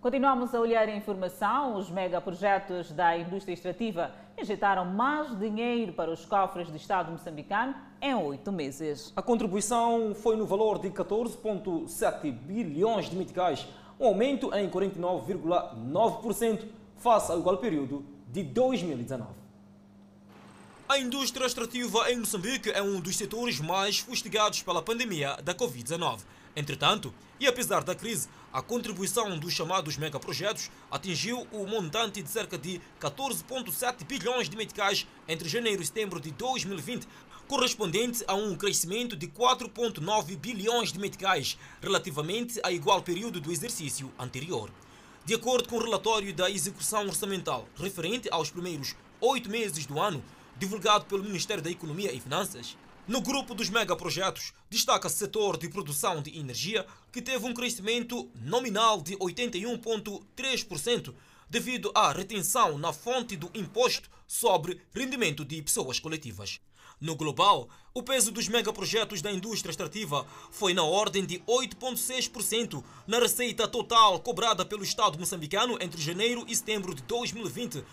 [0.00, 1.76] Continuamos a olhar a informação.
[1.76, 8.14] Os megaprojetos da indústria extrativa injetaram mais dinheiro para os cofres do Estado moçambicano em
[8.14, 9.12] oito meses.
[9.16, 13.66] A contribuição foi no valor de 14,7 bilhões de meticais,
[13.98, 16.66] um aumento em 49,9%
[16.98, 19.30] face ao igual período de 2019.
[20.86, 26.20] A indústria extrativa em Moçambique é um dos setores mais fustigados pela pandemia da Covid-19.
[26.56, 32.56] Entretanto, e apesar da crise, a contribuição dos chamados megaprojetos atingiu o montante de cerca
[32.56, 37.08] de 14,7 bilhões de meticais entre janeiro e setembro de 2020,
[37.48, 44.10] correspondente a um crescimento de 4,9 bilhões de meticais relativamente a igual período do exercício
[44.18, 44.70] anterior.
[45.24, 50.22] De acordo com o relatório da execução orçamental referente aos primeiros oito meses do ano,
[50.56, 55.68] divulgado pelo Ministério da Economia e Finanças, no grupo dos megaprojetos, destaca-se o setor de
[55.68, 61.14] produção de energia, que teve um crescimento nominal de 81,3%,
[61.48, 66.60] devido à retenção na fonte do imposto sobre rendimento de pessoas coletivas.
[66.98, 73.18] No global, o peso dos megaprojetos da indústria extrativa foi na ordem de 8,6% na
[73.18, 77.84] receita total cobrada pelo Estado moçambicano entre janeiro e setembro de 2020,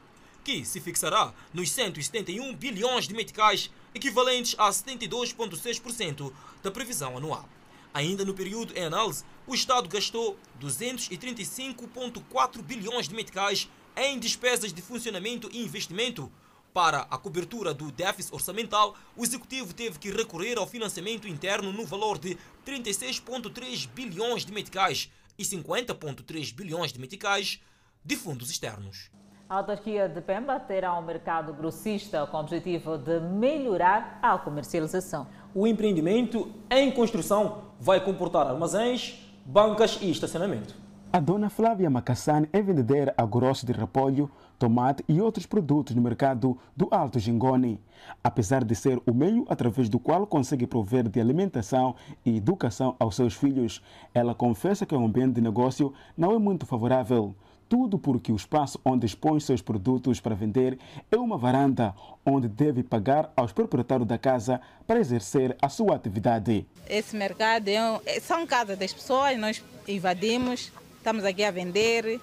[0.43, 7.47] que se fixará nos 171 bilhões de meticais, equivalentes a 72,6% da previsão anual.
[7.93, 14.82] Ainda no período em análise, o Estado gastou 235,4 bilhões de meticais em despesas de
[14.82, 16.32] funcionamento e investimento.
[16.73, 21.86] Para a cobertura do déficit orçamental, o Executivo teve que recorrer ao financiamento interno no
[21.86, 27.60] valor de 36,3 bilhões de meticais e 50,3 bilhões de meticais
[28.06, 29.12] de fundos externos.
[29.51, 35.27] A autarquia de Pemba terá um mercado grossista com o objetivo de melhorar a comercialização.
[35.53, 40.73] O empreendimento em construção vai comportar armazéns, bancas e estacionamento.
[41.11, 46.01] A dona Flávia Macassane é vendedeira a grosso de repolho, tomate e outros produtos no
[46.01, 47.77] mercado do Alto Gingone.
[48.23, 51.93] Apesar de ser o meio através do qual consegue prover de alimentação
[52.25, 53.83] e educação aos seus filhos,
[54.13, 57.35] ela confessa que o ambiente de negócio não é muito favorável.
[57.71, 60.77] Tudo porque o espaço onde expõe seus produtos para vender
[61.10, 66.67] é uma varanda onde deve pagar aos proprietários da casa para exercer a sua atividade.
[66.89, 72.19] Esse mercado é um, são casas das pessoas, nós invadimos, estamos aqui a vender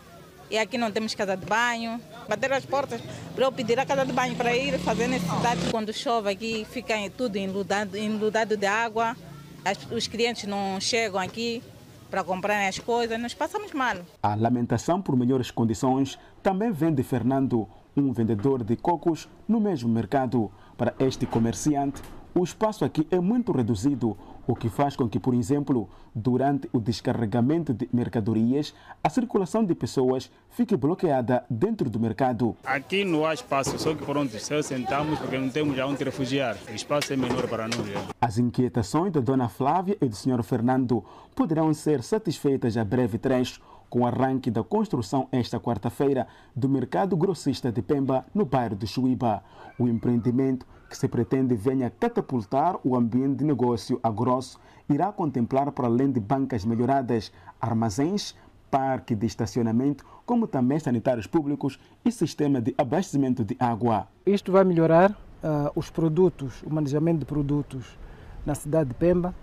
[0.51, 1.99] e aqui não temos casa de banho.
[2.29, 3.01] Bater as portas
[3.35, 5.71] para eu pedir a casa de banho para ir fazer necessidade.
[5.71, 9.17] Quando chove aqui fica tudo enludado, enludado de água,
[9.65, 11.63] as, os clientes não chegam aqui
[12.11, 13.97] para comprarem as coisas, nós passamos mal.
[14.23, 19.89] A lamentação por melhores condições também vem de Fernando, um vendedor de cocos no mesmo
[19.89, 20.51] mercado.
[20.77, 22.01] Para este comerciante,
[22.35, 24.17] o espaço aqui é muito reduzido,
[24.49, 29.75] o que faz com que, por exemplo, durante o descarregamento de mercadorias, a circulação de
[29.75, 32.57] pessoas fique bloqueada dentro do mercado.
[32.65, 36.57] Aqui não há espaço, só que pronto, se sentamos porque não temos onde refugiar.
[36.67, 37.79] O espaço é menor para nós.
[38.19, 41.05] As inquietações da dona Flávia e do senhor Fernando
[41.37, 47.17] poderão ser satisfeitas a breve trecho com o arranque da construção esta quarta-feira do mercado
[47.19, 49.43] grossista de Pemba, no bairro de Chuíba.
[49.79, 55.71] O empreendimento que se pretende venha catapultar o ambiente de negócio a grosso irá contemplar,
[55.73, 58.35] para além de bancas melhoradas, armazéns,
[58.71, 64.09] parque de estacionamento, como também sanitários públicos e sistema de abastecimento de água.
[64.27, 67.99] Isto vai melhorar uh, os produtos, o manejamento de produtos
[68.45, 69.35] na cidade de Pemba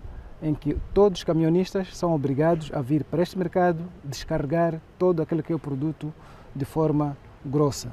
[0.42, 5.42] em que todos os camionistas são obrigados a vir para este mercado descarregar todo aquele
[5.42, 6.12] que é o produto
[6.54, 7.88] de forma grossa.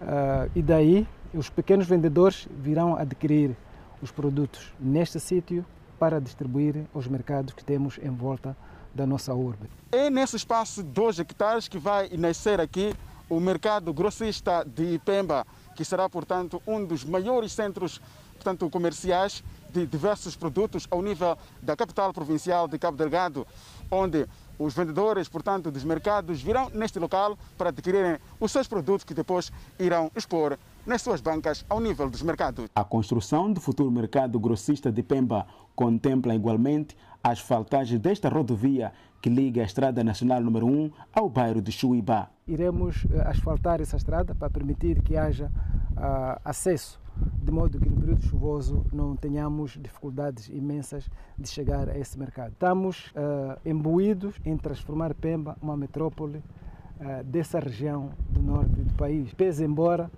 [0.00, 3.54] Uh, e daí os pequenos vendedores virão adquirir
[4.00, 5.64] os produtos neste sítio
[5.98, 8.56] para distribuir aos mercados que temos em volta
[8.94, 9.68] da nossa urbe.
[9.92, 12.94] É nesse espaço de 2 hectares que vai nascer aqui
[13.28, 18.00] o mercado grossista de Pemba, que será, portanto, um dos maiores centros
[18.36, 23.46] portanto, comerciais de diversos produtos ao nível da capital provincial de Cabo Delgado,
[23.90, 24.26] onde
[24.58, 29.50] os vendedores, portanto, dos mercados virão neste local para adquirirem os seus produtos que depois
[29.78, 32.66] irão expor nas suas bancas ao nível dos mercados.
[32.74, 39.28] A construção do futuro mercado grossista de Pemba contempla igualmente a asfaltagem desta rodovia que
[39.28, 42.30] liga a Estrada Nacional número 1 ao bairro de Chuíba.
[42.46, 45.50] Iremos eh, asfaltar essa estrada para permitir que haja
[45.96, 47.00] uh, acesso
[47.42, 52.52] de modo que no período chuvoso não tenhamos dificuldades imensas de chegar a esse mercado.
[52.52, 59.32] Estamos uh, imbuídos em transformar Pemba uma metrópole uh, dessa região do norte do país.
[59.32, 60.10] Pese embora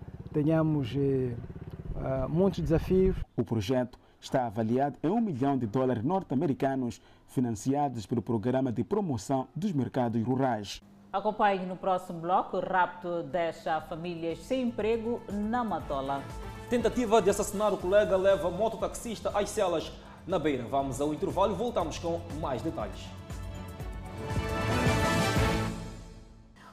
[0.42, 3.16] tenhamos uh, muitos desafios.
[3.36, 9.48] O projeto está avaliado em um milhão de dólares norte-americanos financiados pelo Programa de Promoção
[9.54, 10.80] dos Mercados Rurais.
[11.12, 16.22] Acompanhe no próximo bloco o rapto deixa famílias sem emprego na Matola.
[16.70, 19.90] Tentativa de assassinar o colega leva mototaxista às celas
[20.26, 20.64] na beira.
[20.64, 23.08] Vamos ao intervalo e voltamos com mais detalhes.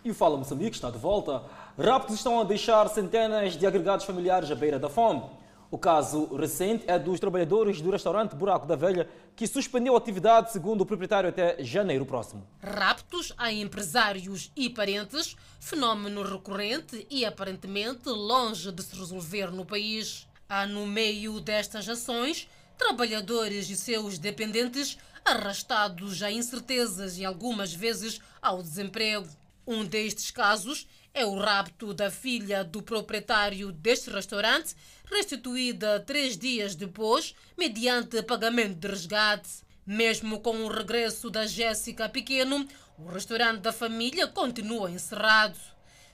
[0.06, 1.42] E o Fala Moçambique está de volta.
[1.80, 5.24] Raptos estão a deixar centenas de agregados familiares à beira da fome.
[5.72, 10.52] O caso recente é dos trabalhadores do restaurante Buraco da Velha, que suspendeu a atividade,
[10.52, 12.46] segundo o proprietário, até janeiro próximo.
[12.62, 20.28] Raptos a empresários e parentes, fenómeno recorrente e aparentemente longe de se resolver no país.
[20.48, 28.20] Há no meio destas ações trabalhadores e seus dependentes arrastados a incertezas e algumas vezes
[28.40, 29.28] ao desemprego.
[29.68, 34.76] Um destes casos é o rapto da filha do proprietário deste restaurante,
[35.10, 39.66] restituída três dias depois, mediante pagamento de resgate.
[39.86, 45.58] Mesmo com o regresso da Jéssica Pequeno, o restaurante da família continua encerrado.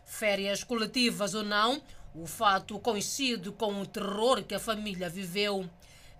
[0.06, 1.82] Férias coletivas ou não,
[2.16, 5.70] o fato coincide com o terror que a família viveu.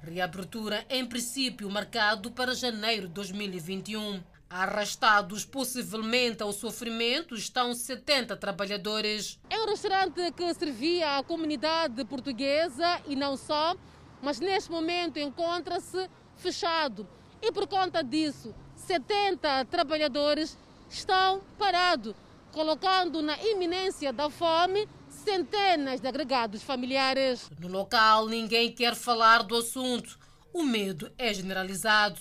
[0.02, 4.22] Reabertura, em princípio, marcado para janeiro de 2021.
[4.54, 9.40] Arrastados possivelmente ao sofrimento estão 70 trabalhadores.
[9.50, 13.74] É um restaurante que servia à comunidade portuguesa e não só,
[14.22, 17.08] mas neste momento encontra-se fechado.
[17.42, 20.58] E por conta disso, 70 trabalhadores
[20.90, 22.14] estão parados,
[22.52, 27.50] colocando na iminência da fome centenas de agregados familiares.
[27.58, 30.20] No local, ninguém quer falar do assunto.
[30.54, 32.20] O medo é generalizado.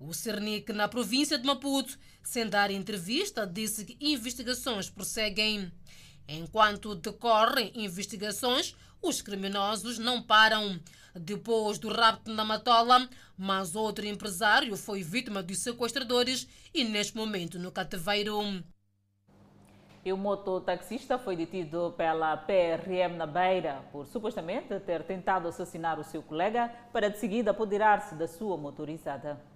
[0.00, 5.70] O Cernic, na província de Maputo, sem dar entrevista, disse que investigações prosseguem.
[6.28, 10.80] Enquanto decorrem investigações, os criminosos não param.
[11.14, 17.56] Depois do rapto na Matola, mas outro empresário foi vítima dos sequestradores e neste momento
[17.58, 18.64] no cativeiro.
[20.04, 26.04] E o mototaxista foi detido pela PRM na Beira por supostamente ter tentado assassinar o
[26.04, 29.53] seu colega para de seguida apoderar-se da sua motorizada.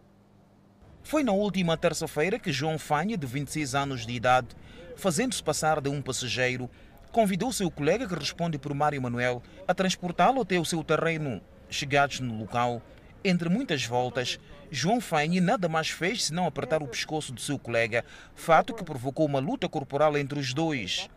[1.09, 4.49] Foi na última terça-feira que João Fanha, de 26 anos de idade,
[4.95, 6.69] fazendo-se passar de um passageiro,
[7.11, 11.41] convidou seu colega, que responde por Mário Manuel, a transportá-lo até o seu terreno.
[11.71, 12.83] Chegados no local,
[13.25, 14.39] entre muitas voltas,
[14.71, 19.25] João Fanha nada mais fez senão apertar o pescoço do seu colega, fato que provocou
[19.25, 21.09] uma luta corporal entre os dois.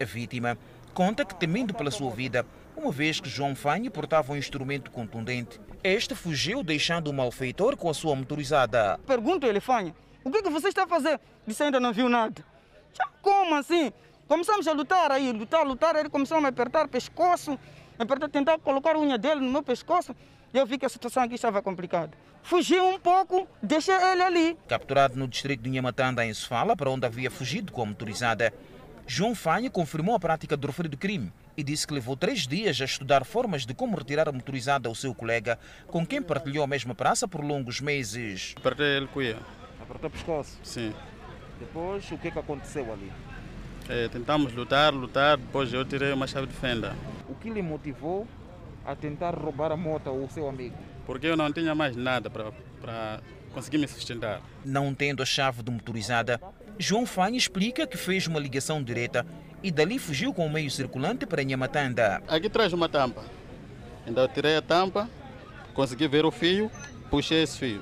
[0.00, 0.56] A vítima
[0.94, 5.60] conta que, temendo pela sua vida, uma vez que João Fanha portava um instrumento contundente,
[5.82, 8.98] este fugiu deixando o malfeitor com a sua motorizada.
[9.06, 11.20] Pergunto ele, Fanha, o que, é que você está a fazer?
[11.46, 12.42] Disse ainda não viu nada.
[13.20, 13.92] Como assim?
[14.28, 15.96] Começamos a lutar aí, lutar, lutar.
[15.96, 17.58] Ele começou a me apertar o pescoço,
[17.98, 20.14] apertar, tentar colocar a unha dele no meu pescoço.
[20.52, 22.12] E eu vi que a situação aqui estava complicada.
[22.42, 24.58] Fugi um pouco, deixei ele ali.
[24.68, 28.52] Capturado no distrito de Nhamatanda, em Sofala, para onde havia fugido com a motorizada,
[29.06, 32.84] João Fanha confirmou a prática do referido crime e disse que levou três dias a
[32.84, 36.94] estudar formas de como retirar a motorizada ao seu colega, com quem partilhou a mesma
[36.94, 38.54] praça por longos meses.
[38.56, 39.38] Apertei ele cuia.
[39.80, 40.58] Apertou o pescoço?
[40.62, 40.94] Sim.
[41.60, 43.12] Depois, o que, que aconteceu ali?
[43.88, 46.96] É, tentamos lutar, lutar, depois eu tirei uma chave de fenda.
[47.28, 48.26] O que lhe motivou
[48.84, 50.76] a tentar roubar a moto ao seu amigo?
[51.04, 53.20] Porque eu não tinha mais nada para
[53.52, 54.40] conseguir me sustentar.
[54.64, 56.40] Não tendo a chave de motorizada,
[56.78, 59.24] João Fanha explica que fez uma ligação direta
[59.62, 62.22] e dali fugiu com o meio circulante para Nhamatanda.
[62.28, 63.24] Aqui traz uma tampa.
[64.06, 65.08] Então eu tirei a tampa,
[65.72, 66.70] consegui ver o fio,
[67.10, 67.80] puxei esse fio.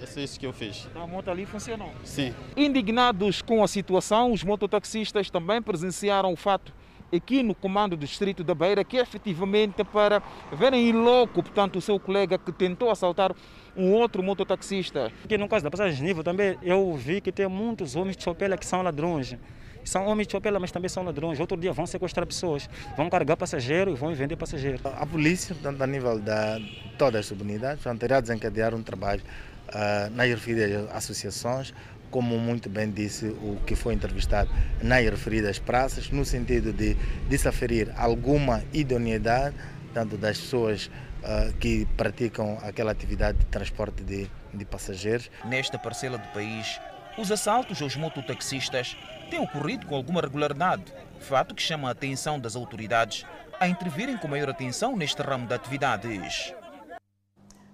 [0.00, 0.86] É isso que eu fiz.
[0.90, 1.92] Então a moto ali funcionou?
[2.04, 2.34] Sim.
[2.56, 6.72] Indignados com a situação, os mototaxistas também presenciaram o fato
[7.12, 11.80] aqui no comando do distrito da Beira, que efetivamente para verem em loco, portanto, o
[11.80, 13.34] seu colega que tentou assaltar
[13.76, 15.10] um outro mototaxista.
[15.24, 18.24] Aqui no caso da passagem de nível também, eu vi que tem muitos homens de
[18.24, 19.36] chopela que são ladrões.
[19.84, 21.40] São homens de chopela, mas também são ladrões.
[21.40, 24.80] Outro dia vão sequestrar pessoas, vão carregar passageiros e vão vender passageiros.
[24.84, 29.22] A polícia, tanto a nível de todas as subunidades, vão ter a desencadear um trabalho
[29.68, 31.72] uh, nas referidas associações,
[32.10, 34.50] como muito bem disse o que foi entrevistado
[34.82, 36.94] nas referidas praças, no sentido de,
[37.28, 39.54] de se aferir alguma idoneidade,
[39.94, 40.90] tanto das pessoas
[41.20, 45.30] uh, que praticam aquela atividade de transporte de, de passageiros.
[45.44, 46.80] Nesta parcela do país,
[47.18, 48.96] os assaltos aos mototaxistas
[49.30, 50.84] têm ocorrido com alguma regularidade,
[51.20, 53.24] fato que chama a atenção das autoridades
[53.60, 56.54] a intervirem com maior atenção neste ramo de atividades.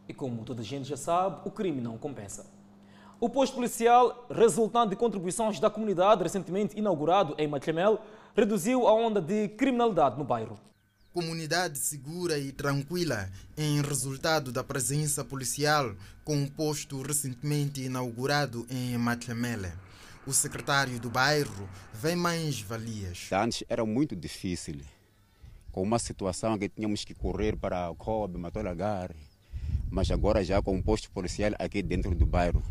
[0.09, 2.47] E como toda a gente já sabe, o crime não compensa.
[3.19, 8.01] O posto policial, resultante de contribuições da comunidade recentemente inaugurado em Matlamel,
[8.35, 10.59] reduziu a onda de criminalidade no bairro.
[11.17, 18.99] Comunidade segura e tranquila em resultado da presença policial com o posto recentemente inaugurado em
[18.99, 19.73] Matlamele.
[20.27, 23.31] O secretário do bairro vê mais valias.
[23.33, 24.83] Antes era muito difícil,
[25.73, 29.17] com uma situação que tínhamos que correr para Kobe, Matolagar,
[29.91, 32.63] mas agora já com o posto policial aqui dentro do bairro,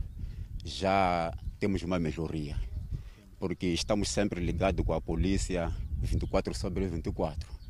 [0.64, 2.56] já temos uma melhoria,
[3.40, 7.65] porque estamos sempre ligados com a polícia 24 sobre 24.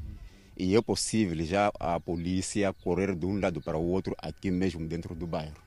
[0.58, 4.88] E é possível já a polícia correr de um lado para o outro aqui mesmo
[4.88, 5.58] dentro do bairro,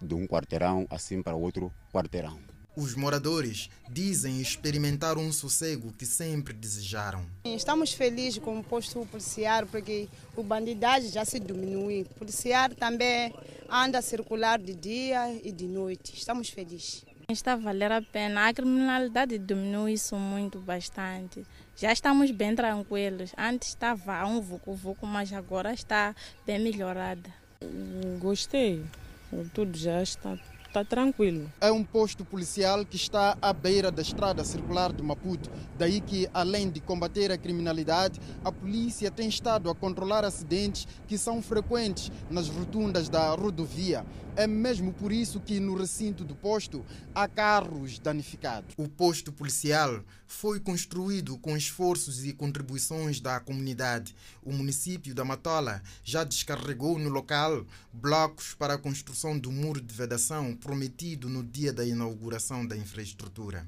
[0.00, 2.38] de um quarteirão assim para outro quarteirão.
[2.76, 7.26] Os moradores dizem experimentar um sossego que sempre desejaram.
[7.44, 12.02] Estamos felizes com o posto policial porque o bandidagem já se diminui.
[12.02, 13.34] O policial também
[13.68, 16.14] anda a circular de dia e de noite.
[16.14, 17.04] Estamos felizes.
[17.28, 18.46] Está a valer a pena.
[18.46, 21.44] A criminalidade diminuiu isso muito, bastante.
[21.78, 23.32] Já estamos bem tranquilos.
[23.36, 26.16] Antes estava um vucu-vucu, mas agora está
[26.46, 27.28] bem melhorada.
[28.18, 28.82] Gostei.
[29.52, 30.38] Tudo já está
[30.78, 31.50] está tranquilo.
[31.60, 35.50] É um posto policial que está à beira da estrada circular de Maputo.
[35.78, 41.16] Daí que, além de combater a criminalidade, a polícia tem estado a controlar acidentes que
[41.16, 44.04] são frequentes nas rotundas da rodovia.
[44.38, 46.84] É mesmo por isso que no recinto do posto
[47.14, 48.74] há carros danificados.
[48.76, 54.14] O posto policial foi construído com esforços e contribuições da comunidade.
[54.44, 59.94] O município da Matola já descarregou no local blocos para a construção do muro de
[59.94, 63.66] vedação prometido no dia da inauguração da infraestrutura.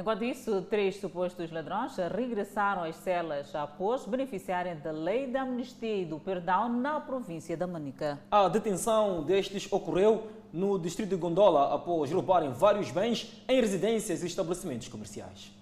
[0.00, 6.06] Enquanto isso, três supostos ladrões regressaram às celas após beneficiarem da lei da amnistia e
[6.06, 8.18] do perdão na província da Manica.
[8.30, 14.26] A detenção destes ocorreu no distrito de Gondola após roubarem vários bens em residências e
[14.26, 15.52] estabelecimentos comerciais.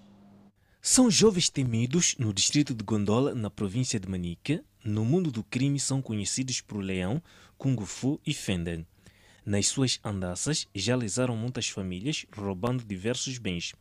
[0.81, 4.63] São jovens temidos no distrito de Gondola, na província de Manica.
[4.85, 7.21] No mundo do crime são conhecidos por Leão,
[7.57, 8.85] Kung Fu e Fender.
[9.45, 13.73] Nas suas andanças já lesaram muitas famílias, roubando diversos bens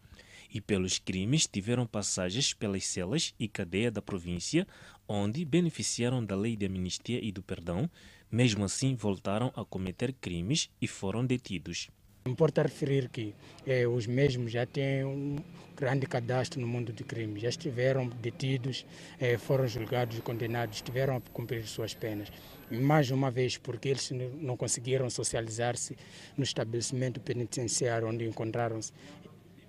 [0.52, 4.66] e pelos crimes tiveram passagens pelas celas e cadeia da província,
[5.08, 7.88] onde beneficiaram da lei de amnistia e do perdão,
[8.30, 11.88] mesmo assim voltaram a cometer crimes e foram detidos.
[12.26, 13.34] Importa referir que
[13.66, 15.36] eh, os mesmos já têm um
[15.74, 18.84] grande cadastro no mundo do crime, já estiveram detidos,
[19.18, 22.30] eh, foram julgados e condenados, estiveram a cumprir suas penas.
[22.70, 25.96] Mais uma vez, porque eles não conseguiram socializar-se
[26.36, 28.92] no estabelecimento penitenciário onde encontraram-se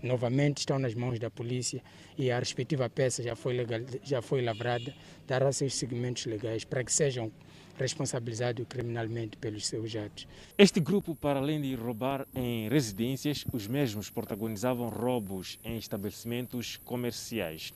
[0.02, 1.82] novamente estão nas mãos da polícia
[2.18, 4.94] e a respectiva peça já foi, legal, já foi lavrada,
[5.28, 7.32] dará seus segmentos legais para que sejam
[7.78, 10.28] responsabilizados criminalmente pelos seus atos.
[10.58, 17.74] Este grupo, para além de roubar em residências, os mesmos protagonizavam roubos em estabelecimentos comerciais.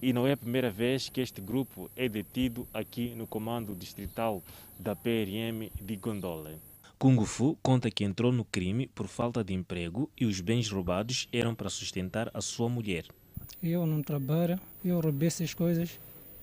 [0.00, 4.42] E não é a primeira vez que este grupo é detido aqui no comando distrital
[4.78, 6.67] da PRM de Gondola.
[6.98, 11.28] Kung Fu conta que entrou no crime por falta de emprego e os bens roubados
[11.32, 13.06] eram para sustentar a sua mulher.
[13.62, 15.96] Eu não trabalho, eu roubei essas coisas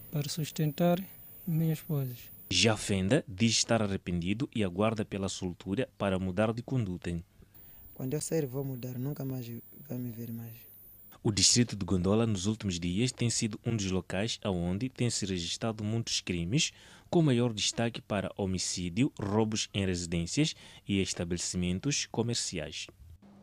[0.10, 0.98] para sustentar
[1.46, 2.18] minhas esposas.
[2.50, 7.12] Já Fenda diz estar arrependido e aguarda pela soltura para mudar de conduta.
[7.94, 9.52] Quando eu sair vou mudar, nunca mais
[9.90, 10.54] vai me ver mais.
[11.28, 15.26] O distrito de Gondola nos últimos dias tem sido um dos locais onde tem se
[15.26, 16.72] registrado muitos crimes,
[17.10, 20.56] com maior destaque para homicídio, roubos em residências
[20.88, 22.86] e estabelecimentos comerciais.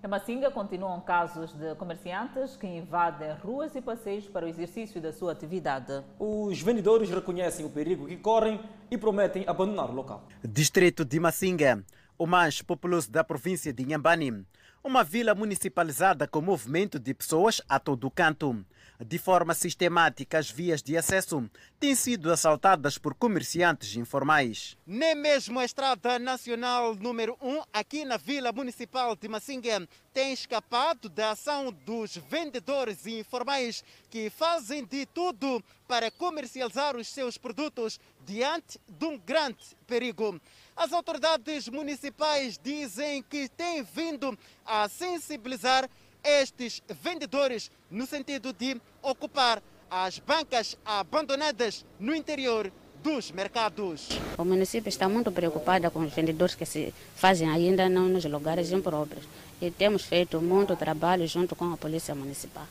[0.00, 5.12] Em Massinga continuam casos de comerciantes que invadem ruas e passeios para o exercício da
[5.12, 6.04] sua atividade.
[6.20, 8.60] Os vendedores reconhecem o perigo que correm
[8.92, 10.28] e prometem abandonar o local.
[10.44, 11.84] Distrito de Massinga.
[12.16, 14.46] o mais populoso da província de Inhambane.
[14.84, 18.66] Uma vila municipalizada com movimento de pessoas a todo canto.
[18.98, 24.76] De forma sistemática, as vias de acesso têm sido assaltadas por comerciantes informais.
[24.84, 31.08] Nem mesmo a Estrada Nacional número 1, aqui na Vila Municipal de Massinga, tem escapado
[31.08, 38.80] da ação dos vendedores informais que fazem de tudo para comercializar os seus produtos diante
[38.88, 40.40] de um grande perigo.
[40.76, 45.88] As autoridades municipais dizem que têm vindo a sensibilizar
[46.24, 54.08] estes vendedores no sentido de ocupar as bancas abandonadas no interior dos mercados.
[54.38, 59.24] O município está muito preocupado com os vendedores que se fazem ainda nos lugares impróprios
[59.60, 62.66] e temos feito muito trabalho junto com a Polícia Municipal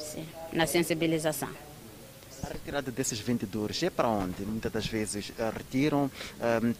[0.00, 1.50] sim, na sensibilização.
[2.42, 4.42] A retirada desses vendedores é para onde?
[4.42, 6.10] Muitas das vezes uh, retiram,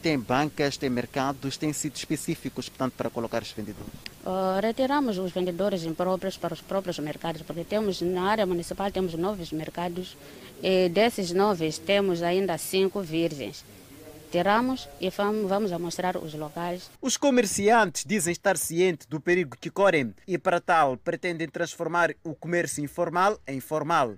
[0.01, 3.91] tem bancas, tem mercados, tem sítios específicos, portanto, para colocar os vendedores?
[4.25, 9.13] Uh, retiramos os vendedores impróprios para os próprios mercados, porque temos na área municipal temos
[9.13, 10.17] novos mercados
[10.61, 13.63] e desses novos temos ainda cinco virgens.
[14.31, 16.89] Tiramos e vamos, vamos a mostrar os locais.
[17.01, 22.33] Os comerciantes dizem estar cientes do perigo que correm e, para tal, pretendem transformar o
[22.33, 24.15] comércio informal em formal.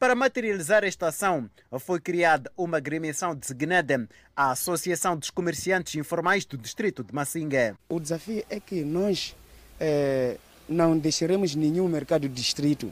[0.00, 6.56] Para materializar esta ação, foi criada uma agremiação designada a Associação dos Comerciantes Informais do
[6.56, 7.76] Distrito de Massinga.
[7.86, 9.36] O desafio é que nós
[9.78, 12.90] eh, não deixaremos nenhum mercado distrito.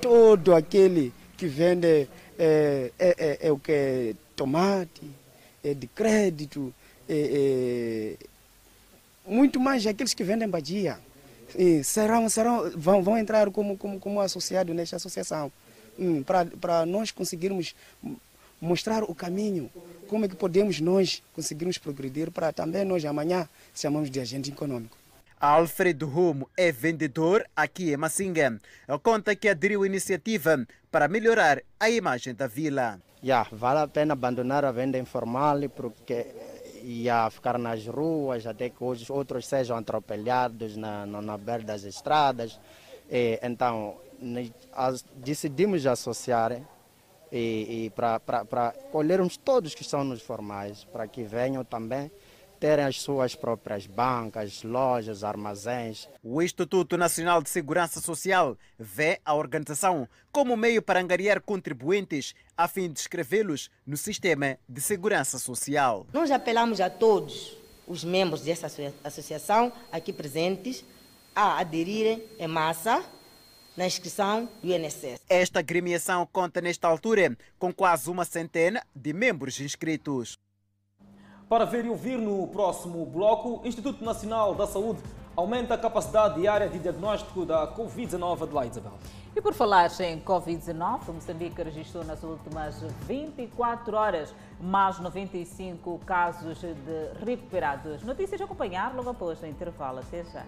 [0.00, 4.14] Todo aquele que vende é, é, é o que?
[4.36, 5.10] Tomate,
[5.64, 6.72] é de crédito,
[7.08, 8.14] é,
[9.26, 11.00] muito mais aqueles que vendem badia.
[11.82, 15.50] serão, serão, vão, vão entrar como, como, como associado nesta associação.
[15.98, 16.22] Hum,
[16.60, 17.74] para nós conseguirmos
[18.60, 19.70] mostrar o caminho,
[20.08, 24.96] como é que podemos nós conseguirmos progredir para também nós amanhã chamamos de agente econômico.
[25.40, 28.58] Alfredo Rumo é vendedor aqui em Massinga.
[28.88, 32.98] Ele conta que aderiu à iniciativa para melhorar a imagem da vila.
[33.22, 36.26] Yeah, vale a pena abandonar a venda informal porque
[36.82, 41.84] ia ficar nas ruas até que os outros sejam atropelados na, na, na beira das
[41.84, 42.58] estradas.
[43.10, 43.96] E, então,
[45.16, 46.60] decidimos associar
[47.30, 52.10] e, e para colhermos todos que são nos formais, para que venham também
[52.60, 56.08] terem as suas próprias bancas, lojas, armazéns.
[56.22, 62.66] O Instituto Nacional de Segurança Social vê a organização como meio para angariar contribuintes a
[62.66, 66.06] fim de inscrevê-los no sistema de segurança social.
[66.12, 67.54] Nós apelamos a todos
[67.86, 68.66] os membros dessa
[69.04, 70.84] associação aqui presentes
[71.34, 73.04] a aderirem em massa
[73.76, 75.20] na inscrição do INSS.
[75.28, 80.38] Esta agremiação conta nesta altura com quase uma centena de membros inscritos.
[81.48, 85.02] Para ver e ouvir no próximo bloco, o Instituto Nacional da Saúde
[85.36, 88.92] aumenta a capacidade diária de diagnóstico da Covid-19 de lá, Isabel.
[89.36, 97.24] E por falar em Covid-19, Moçambique registrou nas últimas 24 horas mais 95 casos de
[97.24, 98.02] recuperados.
[98.02, 99.98] Notícias a acompanhar logo após o intervalo.
[99.98, 100.44] Até já.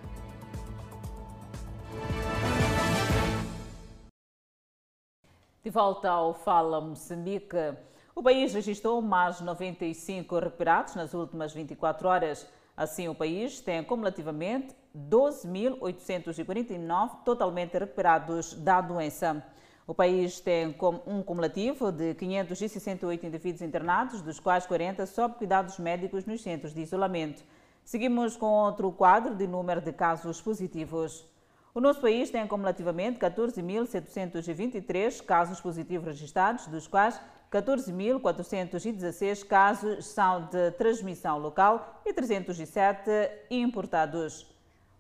[5.66, 7.74] De volta ao Fala Moçambique,
[8.14, 12.46] o país registrou mais 95 recuperados nas últimas 24 horas.
[12.76, 19.44] Assim, o país tem cumulativamente 12.849 totalmente recuperados da doença.
[19.88, 20.68] O país tem
[21.04, 26.82] um cumulativo de 568 indivíduos internados, dos quais 40 sob cuidados médicos nos centros de
[26.82, 27.42] isolamento.
[27.84, 31.26] Seguimos com outro quadro de número de casos positivos.
[31.76, 37.20] O nosso país tem acumulativamente 14.723 casos positivos registrados, dos quais
[37.52, 43.10] 14.416 casos são de transmissão local e 307
[43.50, 44.46] importados.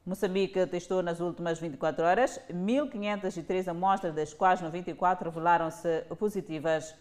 [0.04, 6.94] Moçambique testou nas últimas 24 horas 1.503 amostras, das quais 94 revelaram-se positivas.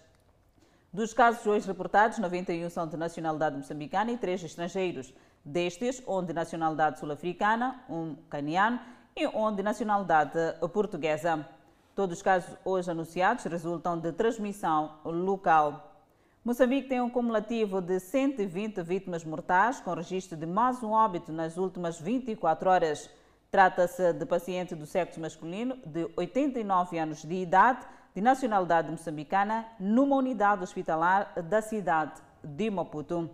[0.94, 5.14] Dos casos hoje reportados, 91 são de nacionalidade moçambicana e 3 estrangeiros.
[5.44, 8.80] Destes, um de nacionalidade sul-africana, um caniano
[9.18, 10.38] e um de nacionalidade
[10.74, 11.48] portuguesa.
[11.96, 16.04] Todos os casos hoje anunciados resultam de transmissão local.
[16.44, 21.56] Moçambique tem um cumulativo de 120 vítimas mortais, com registro de mais um óbito nas
[21.56, 23.10] últimas 24 horas.
[23.50, 30.18] Trata-se de paciente do sexo masculino de 89 anos de idade, de nacionalidade moçambicana, numa
[30.18, 33.30] unidade hospitalar da cidade de Maputo.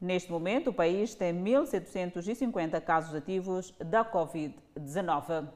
[0.00, 5.48] Neste momento, o país tem 1.750 casos ativos da Covid-19.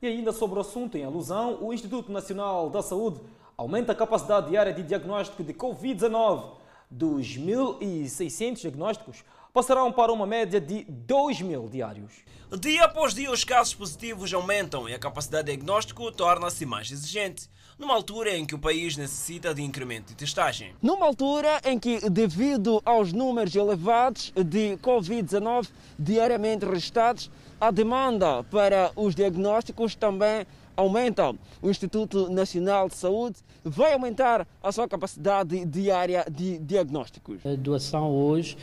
[0.00, 3.20] E ainda sobre o assunto em alusão, o Instituto Nacional da Saúde
[3.56, 6.58] aumenta a capacidade diária de diagnóstico de Covid-19
[6.90, 12.12] dos 1.600 diagnósticos passarão para uma média de 2 mil diários.
[12.60, 17.50] Dia após dia, os casos positivos aumentam e a capacidade de diagnóstico torna-se mais exigente,
[17.78, 20.72] numa altura em que o país necessita de incremento de testagem.
[20.82, 25.68] Numa altura em que, devido aos números elevados de Covid-19
[25.98, 31.34] diariamente registrados, a demanda para os diagnósticos também aumenta.
[31.60, 37.44] O Instituto Nacional de Saúde vai aumentar a sua capacidade diária de diagnósticos.
[37.44, 38.56] A doação hoje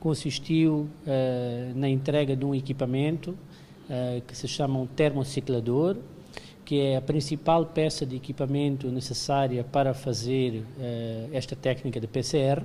[0.00, 5.96] consistiu uh, na entrega de um equipamento uh, que se chama um termociclador,
[6.70, 12.62] que é a principal peça de equipamento necessária para fazer uh, esta técnica de PCR.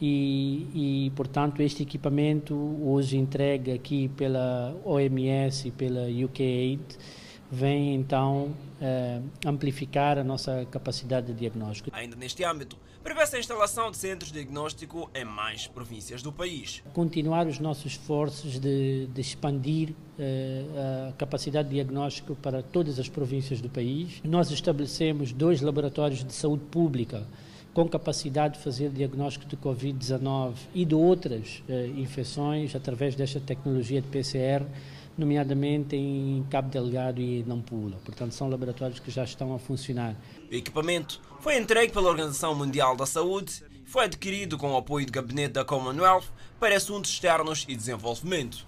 [0.00, 6.80] E, e, portanto, este equipamento hoje entregue aqui pela OMS e pela UKAID
[7.52, 8.56] vem então
[9.44, 11.90] amplificar a nossa capacidade de diagnóstico.
[11.92, 16.82] Ainda neste âmbito, prevê-se a instalação de centros de diagnóstico em mais províncias do país.
[16.94, 23.08] Continuar os nossos esforços de, de expandir uh, a capacidade de diagnóstico para todas as
[23.08, 24.20] províncias do país.
[24.24, 27.26] Nós estabelecemos dois laboratórios de saúde pública
[27.74, 34.00] com capacidade de fazer diagnóstico de Covid-19 e de outras uh, infecções através desta tecnologia
[34.00, 34.64] de PCR
[35.16, 37.98] nomeadamente em Cabo Delgado e Nampula.
[38.04, 40.16] Portanto, são laboratórios que já estão a funcionar.
[40.50, 45.06] O equipamento foi entregue pela Organização Mundial da Saúde e foi adquirido com o apoio
[45.06, 46.24] do gabinete da Commonwealth
[46.58, 48.66] para assuntos externos e desenvolvimento.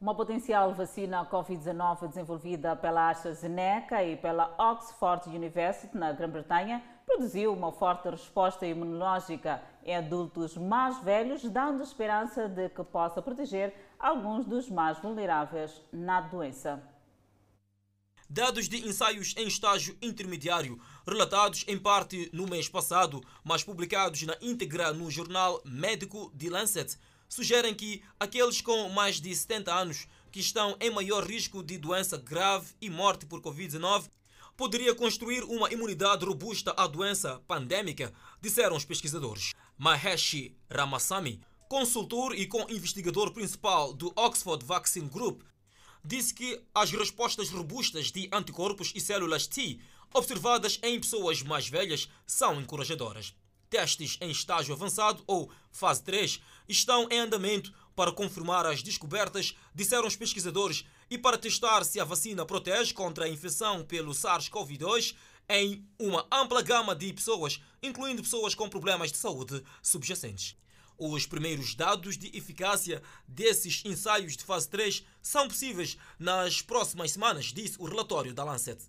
[0.00, 7.70] Uma potencial vacina Covid-19 desenvolvida pela AstraZeneca e pela Oxford University na Grã-Bretanha produziu uma
[7.70, 14.68] forte resposta imunológica em adultos mais velhos, dando esperança de que possa proteger alguns dos
[14.68, 16.82] mais vulneráveis na doença.
[18.28, 24.36] Dados de ensaios em estágio intermediário, relatados em parte no mês passado, mas publicados na
[24.40, 26.98] íntegra no jornal médico The Lancet,
[27.28, 32.16] sugerem que aqueles com mais de 70 anos que estão em maior risco de doença
[32.16, 34.08] grave e morte por Covid-19
[34.56, 39.52] poderia construir uma imunidade robusta à doença pandêmica, disseram os pesquisadores.
[39.78, 41.40] Maheshi Ramasamy,
[41.72, 45.40] consultor e co-investigador principal do Oxford Vaccine Group,
[46.04, 49.80] disse que as respostas robustas de anticorpos e células T
[50.12, 53.34] observadas em pessoas mais velhas são encorajadoras.
[53.70, 60.06] Testes em estágio avançado ou fase 3 estão em andamento para confirmar as descobertas, disseram
[60.06, 65.14] os pesquisadores, e para testar se a vacina protege contra a infecção pelo SARS-CoV-2
[65.48, 70.60] em uma ampla gama de pessoas, incluindo pessoas com problemas de saúde subjacentes.
[71.04, 77.46] Os primeiros dados de eficácia desses ensaios de fase 3 são possíveis nas próximas semanas,
[77.46, 78.80] disse o relatório da Lancet.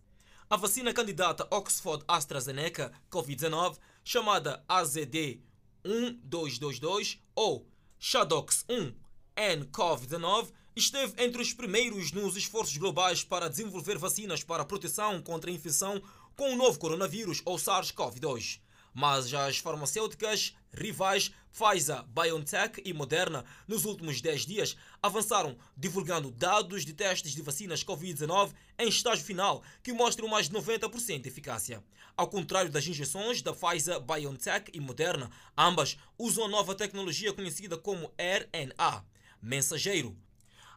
[0.48, 8.94] A vacina candidata Oxford AstraZeneca COVID-19, chamada AZD1222 ou Shadox 1
[9.36, 15.54] nCoV-19, esteve entre os primeiros nos esforços globais para desenvolver vacinas para proteção contra a
[15.54, 16.00] infecção
[16.36, 18.62] com o novo coronavírus ou SARS-CoV-2
[18.94, 26.84] mas as farmacêuticas rivais Pfizer, BioNTech e Moderna nos últimos 10 dias avançaram divulgando dados
[26.84, 31.84] de testes de vacinas Covid-19 em estágio final que mostram mais de 90% de eficácia.
[32.18, 37.78] Ao contrário das injeções da Pfizer, BioNTech e Moderna, ambas usam a nova tecnologia conhecida
[37.78, 39.06] como RNA,
[39.40, 40.18] mensageiro,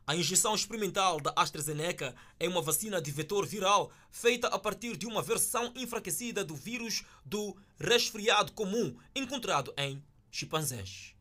[0.07, 5.05] a injeção experimental da AstraZeneca é uma vacina de vetor viral feita a partir de
[5.05, 10.01] uma versão enfraquecida do vírus do resfriado comum encontrado em
[10.31, 11.13] chimpanzés.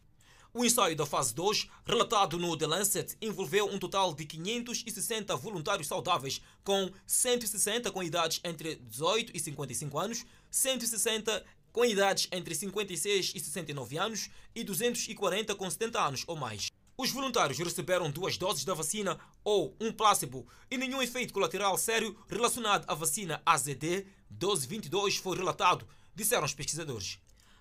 [0.53, 5.88] O ensaio da fase 2, relatado no The Lancet, envolveu um total de 560 voluntários
[5.88, 13.33] saudáveis, com 160 com idades entre 18 e 55 anos, 160 com idades entre 56
[13.36, 16.69] e 69 anos e 240 com 70 anos ou mais.
[16.98, 22.18] Os voluntários receberam duas doses da vacina ou um plácido e nenhum efeito colateral sério
[22.28, 27.20] relacionado à vacina AZD 1222 foi relatado, disseram os pesquisadores.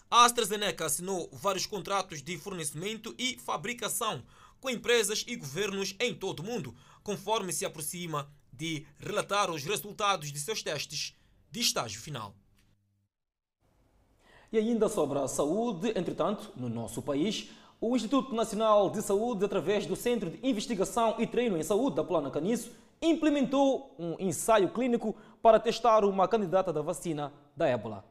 [0.09, 4.23] A AstraZeneca assinou vários contratos de fornecimento e fabricação
[4.61, 10.31] com empresas e governos em todo o mundo, conforme se aproxima de relatar os resultados
[10.31, 11.13] de seus testes
[11.51, 12.37] de estágio final.
[14.53, 17.49] E ainda sobre a saúde, entretanto, no nosso país,
[17.87, 22.03] o Instituto Nacional de Saúde, através do Centro de Investigação e Treino em Saúde da
[22.03, 22.71] Plana Caniço,
[23.03, 28.03] implementou um ensaio clínico para testar uma candidata da vacina da ébola.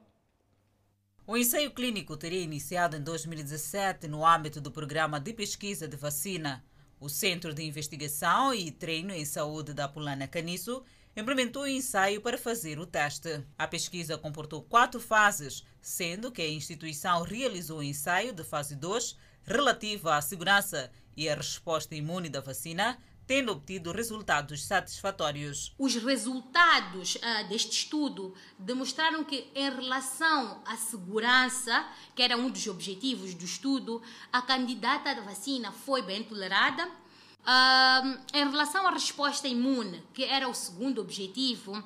[1.25, 6.63] O ensaio clínico teria iniciado em 2017 no âmbito do programa de pesquisa de vacina.
[6.99, 10.83] O Centro de Investigação e Treino em Saúde da Polana Caniço
[11.17, 13.43] implementou um ensaio para fazer o teste.
[13.57, 19.32] A pesquisa comportou quatro fases, sendo que a instituição realizou o ensaio de fase 2
[19.45, 25.73] relativa à segurança e à resposta imune da vacina, tendo obtido resultados satisfatórios.
[25.77, 31.85] Os resultados uh, deste estudo demonstraram que, em relação à segurança,
[32.15, 36.85] que era um dos objetivos do estudo, a candidata da vacina foi bem tolerada.
[36.85, 41.83] Uh, em relação à resposta imune, que era o segundo objetivo,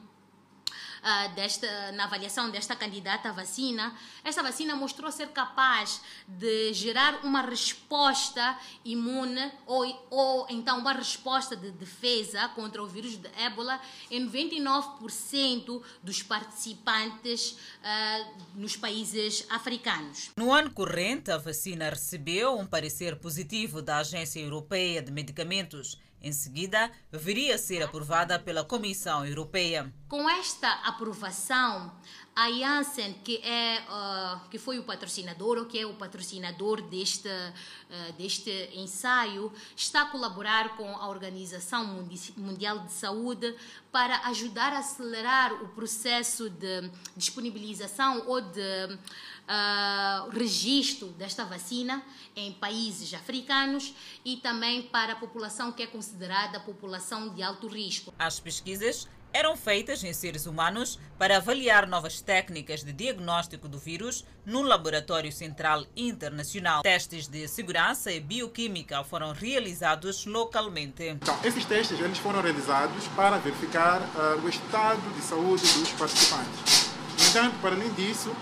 [1.04, 7.24] uh, desta, na avaliação desta candidata à vacina, esta vacina mostrou ser capaz de gerar
[7.24, 13.80] uma resposta imune ou, ou então uma resposta de defesa contra o vírus de ébola
[14.10, 20.32] em 99% dos participantes uh, nos países africanos.
[20.38, 26.32] No ano corrente, a vacina recebeu um parecer positivo da Agência Europeia de Medicamentos em
[26.32, 29.94] seguida, viria a ser aprovada pela Comissão Europeia.
[30.10, 31.92] Com esta aprovação,
[32.36, 37.28] a Janssen, que, é, uh, que foi o patrocinador, ou que é o patrocinador deste,
[37.28, 42.08] uh, deste ensaio, está a colaborar com a Organização
[42.38, 43.56] Mundial de Saúde
[43.92, 49.00] para ajudar a acelerar o processo de disponibilização ou de
[49.48, 52.04] uh, registro desta vacina
[52.36, 53.94] em países africanos
[54.24, 58.14] e também para a população que é considerada população de alto risco.
[58.20, 64.26] As pesquisas eram feitas em seres humanos para avaliar novas técnicas de diagnóstico do vírus
[64.46, 66.82] num laboratório central internacional.
[66.82, 71.04] Testes de segurança e bioquímica foram realizados localmente.
[71.04, 76.90] Então, esses testes eles foram realizados para verificar uh, o estado de saúde dos participantes.
[77.20, 78.36] No entanto, para além disso,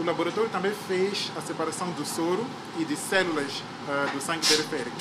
[0.00, 2.46] o laboratório também fez a separação do soro
[2.78, 4.96] e de células uh, do sangue periférico.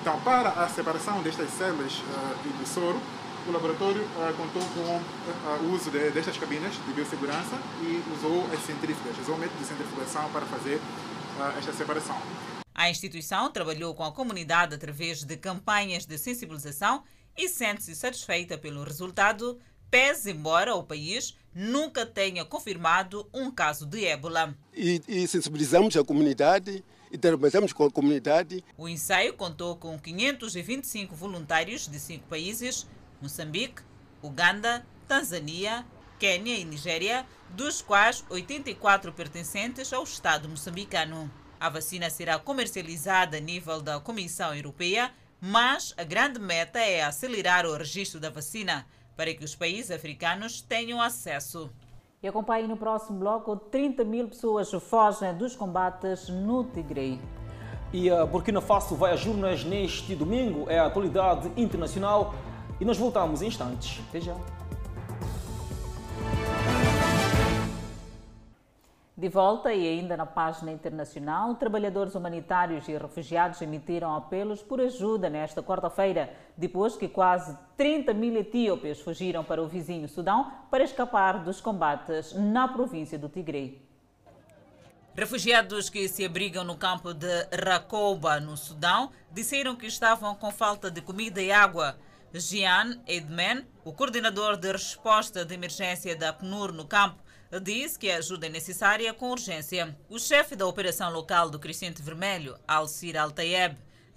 [0.00, 1.92] Então, para a separação destas células
[2.44, 3.00] e do soro,
[3.46, 4.06] o laboratório
[4.36, 9.38] contou com o uso de, destas cabines de biossegurança e usou as centrífugas, usou o
[9.38, 10.80] método de centrifugação para fazer
[11.58, 12.16] esta separação.
[12.74, 17.02] A instituição trabalhou com a comunidade através de campanhas de sensibilização
[17.36, 19.58] e sente-se satisfeita pelo resultado,
[19.90, 24.54] pese embora o país nunca tenha confirmado um caso de ébola.
[24.74, 28.64] E, e sensibilizamos a comunidade e trabalhamos com a comunidade.
[28.76, 32.86] O ensaio contou com 525 voluntários de cinco países
[33.20, 33.82] Moçambique,
[34.22, 35.84] Uganda, Tanzânia,
[36.18, 41.30] Quênia e Nigéria, dos quais 84 pertencentes ao Estado moçambicano.
[41.58, 47.66] A vacina será comercializada a nível da Comissão Europeia, mas a grande meta é acelerar
[47.66, 48.86] o registro da vacina
[49.18, 51.68] para que os países africanos tenham acesso.
[52.22, 57.20] E acompanhe no próximo bloco: 30 mil pessoas fogem dos combates no Tigre.
[57.92, 60.70] E a Burkina Faso vai às urnas neste domingo.
[60.70, 62.32] É a atualidade internacional
[62.80, 64.00] e nós voltamos em instantes.
[64.08, 64.36] Até já.
[69.18, 75.28] De volta e ainda na página internacional, trabalhadores humanitários e refugiados emitiram apelos por ajuda
[75.28, 81.42] nesta quarta-feira, depois que quase 30 mil etíopes fugiram para o vizinho Sudão para escapar
[81.42, 83.82] dos combates na província do Tigre.
[85.16, 90.92] Refugiados que se abrigam no campo de Rakoba, no Sudão, disseram que estavam com falta
[90.92, 91.96] de comida e água.
[92.32, 97.20] Jean Edman, o coordenador de resposta de emergência da PNUR no campo,
[97.62, 99.96] disse que a ajuda é necessária com urgência.
[100.10, 103.76] O chefe da operação local do Crescente Vermelho, Alcir Altayeb,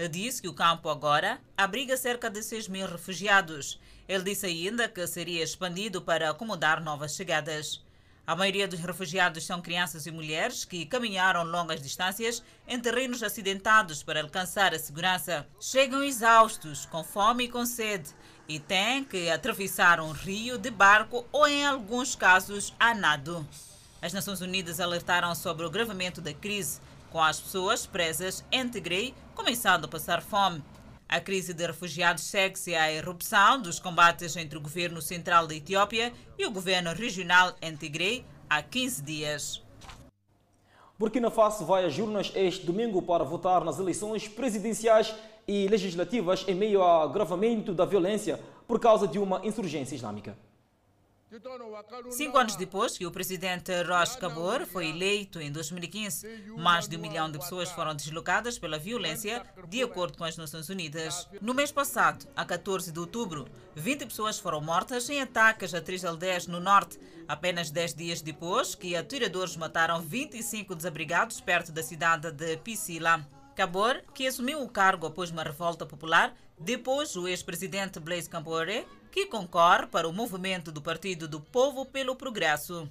[0.09, 3.79] disse que o campo agora abriga cerca de 6 mil refugiados.
[4.07, 7.82] Ele disse ainda que seria expandido para acomodar novas chegadas.
[8.25, 14.03] A maioria dos refugiados são crianças e mulheres que caminharam longas distâncias em terrenos acidentados
[14.03, 15.47] para alcançar a segurança.
[15.59, 18.09] Chegam exaustos, com fome e com sede,
[18.51, 23.47] e têm que atravessar um rio de barco ou, em alguns casos, a nado.
[24.01, 29.13] As Nações Unidas alertaram sobre o agravamento da crise, com as pessoas presas em Tigray
[29.33, 30.61] começando a passar fome.
[31.07, 36.11] A crise de refugiados segue-se à erupção dos combates entre o governo central da Etiópia
[36.37, 39.63] e o governo regional em Tigray há 15 dias.
[40.99, 45.15] Burkina Faso vai às urnas este domingo para votar nas eleições presidenciais
[45.47, 50.35] e legislativas em meio ao agravamento da violência por causa de uma insurgência islâmica.
[52.09, 56.27] Cinco anos depois que o presidente Roch Kabor foi eleito em 2015,
[56.57, 60.67] mais de um milhão de pessoas foram deslocadas pela violência, de acordo com as Nações
[60.67, 61.29] Unidas.
[61.41, 66.03] No mês passado, a 14 de outubro, 20 pessoas foram mortas em ataques a três
[66.03, 72.29] aldeias no norte, apenas 10 dias depois que atiradores mataram 25 desabrigados perto da cidade
[72.29, 73.25] de Piscila.
[73.55, 79.25] Cabor, que assumiu o cargo após uma revolta popular, depois o ex-presidente Blaise Compaoré que
[79.25, 82.89] concorre para o movimento do Partido do Povo pelo Progresso.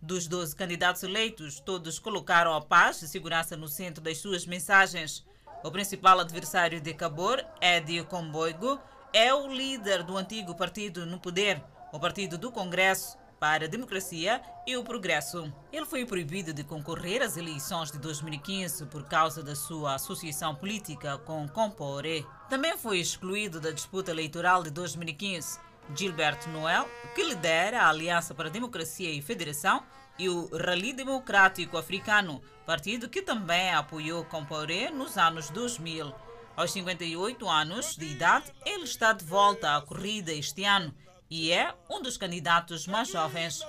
[0.00, 5.24] Dos 12 candidatos eleitos, todos colocaram a paz e segurança no centro das suas mensagens.
[5.64, 8.78] O principal adversário de Cabor, Eddie Comboigo,
[9.14, 13.16] é o líder do antigo partido no poder, o Partido do Congresso
[13.46, 15.52] para a Democracia e o Progresso.
[15.72, 21.16] Ele foi proibido de concorrer às eleições de 2015 por causa da sua associação política
[21.18, 22.26] com Compore.
[22.50, 25.60] Também foi excluído da disputa eleitoral de 2015
[25.94, 29.84] Gilberto Noel, que lidera a Aliança para a Democracia e Federação,
[30.18, 36.12] e o Rally Democrático Africano, partido que também apoiou Compaoré nos anos 2000.
[36.56, 40.92] Aos 58 anos de idade, ele está de volta à corrida este ano
[41.30, 43.60] e é um dos candidatos mais jovens.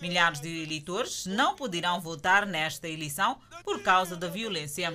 [0.00, 4.92] Milhares de eleitores não poderão votar nesta eleição por causa da violência.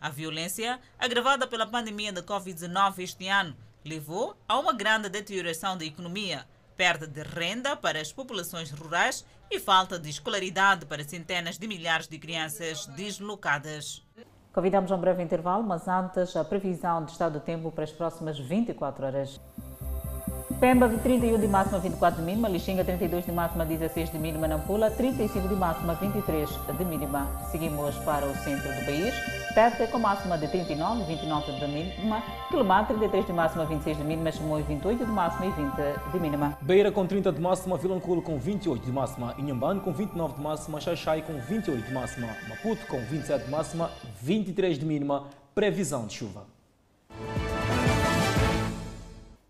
[0.00, 5.84] A violência, agravada pela pandemia da Covid-19 este ano, levou a uma grande deterioração da
[5.84, 6.46] economia,
[6.76, 12.06] perda de renda para as populações rurais e falta de escolaridade para centenas de milhares
[12.06, 14.06] de crianças deslocadas.
[14.52, 17.92] Convidamos a um breve intervalo, mas antes a previsão de estado do tempo para as
[17.92, 19.40] próximas 24 horas.
[20.60, 22.48] Pemba, 31 de máxima, 24 de mínima.
[22.48, 24.48] Lixinga, 32 de máxima, 16 de mínima.
[24.48, 27.28] Nampula, 35 de máxima, 23 de mínima.
[27.50, 29.14] Seguimos para o centro do país.
[29.54, 32.22] Tete, com máxima de 39, 29 de mínima.
[32.48, 34.32] Quilomar, 33 de máxima, 26 de mínima.
[34.32, 36.58] Chimoio, 28 de máxima e 20 de mínima.
[36.62, 37.76] Beira, com 30 de máxima.
[37.76, 39.34] Vilanculo, com 28 de máxima.
[39.38, 40.80] Inhambane, com 29 de máxima.
[40.80, 42.28] Xaixai, com 28 de máxima.
[42.48, 43.90] Maputo, com 27 de máxima,
[44.22, 45.24] 23 de mínima.
[45.54, 46.57] Previsão de chuva.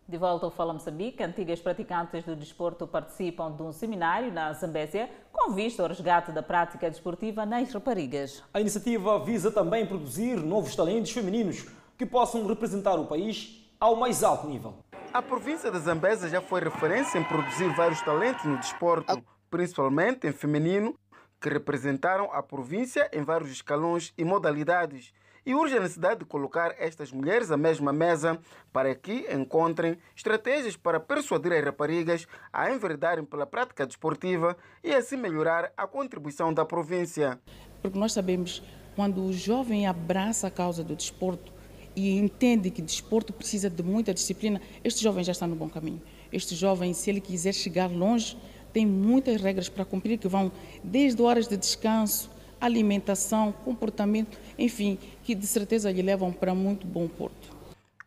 [0.09, 5.11] De volta ao Fala Moçambique, antigas praticantes do desporto participam de um seminário na Zambésia
[5.31, 8.43] com vista ao resgate da prática desportiva nas raparigas.
[8.55, 11.67] A iniciativa visa também produzir novos talentos femininos
[11.99, 14.77] que possam representar o país ao mais alto nível.
[15.13, 20.33] A província da Zambésia já foi referência em produzir vários talentos no desporto, principalmente em
[20.33, 20.99] feminino,
[21.39, 25.13] que representaram a província em vários escalões e modalidades
[25.45, 28.39] e urge a necessidade de colocar estas mulheres à mesma mesa
[28.73, 35.17] para que encontrem estratégias para persuadir as raparigas a enverdarem pela prática desportiva e assim
[35.17, 37.39] melhorar a contribuição da província.
[37.83, 38.63] Porque nós sabemos
[38.95, 41.53] quando o jovem abraça a causa do desporto
[41.95, 46.01] e entende que desporto precisa de muita disciplina, este jovem já está no bom caminho.
[46.33, 48.37] Este jovem, se ele quiser chegar longe,
[48.73, 50.53] tem muitas regras para cumprir que vão
[50.85, 52.31] desde horas de descanso,
[52.61, 57.57] alimentação, comportamento, enfim, que de certeza lhe levam para muito bom porto.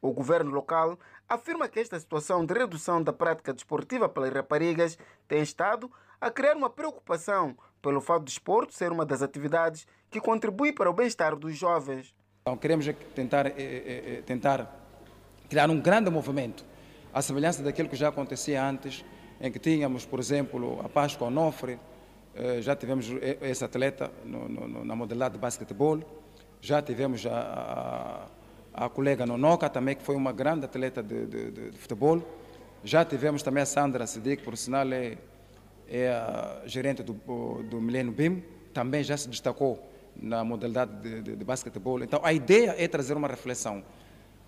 [0.01, 0.97] O governo local
[1.29, 4.97] afirma que esta situação de redução da prática desportiva pelas raparigas
[5.27, 5.89] tem estado
[6.19, 10.89] a criar uma preocupação pelo fato do desporto ser uma das atividades que contribui para
[10.89, 12.13] o bem-estar dos jovens.
[12.41, 12.85] Então, queremos
[13.15, 14.69] tentar, eh, eh, eh, tentar
[15.49, 16.65] criar um grande movimento,
[17.13, 19.03] à semelhança daquilo que já acontecia antes,
[19.39, 21.79] em que tínhamos, por exemplo, a Páscoa Onofre,
[22.61, 23.07] já tivemos
[23.41, 25.99] esse atleta no, no, na modalidade de basquetebol,
[26.61, 28.29] já tivemos a,
[28.73, 32.21] a, a, colega Nonoca também, que foi uma grande atleta de, de, de, de futebol,
[32.83, 35.17] já tivemos também a Sandra Sidik, por sinal é,
[35.89, 37.13] é a gerente do,
[37.63, 42.01] do Milênio BIM, também já se destacou na modalidade de, de, de basquetebol.
[42.03, 43.83] Então a ideia é trazer uma reflexão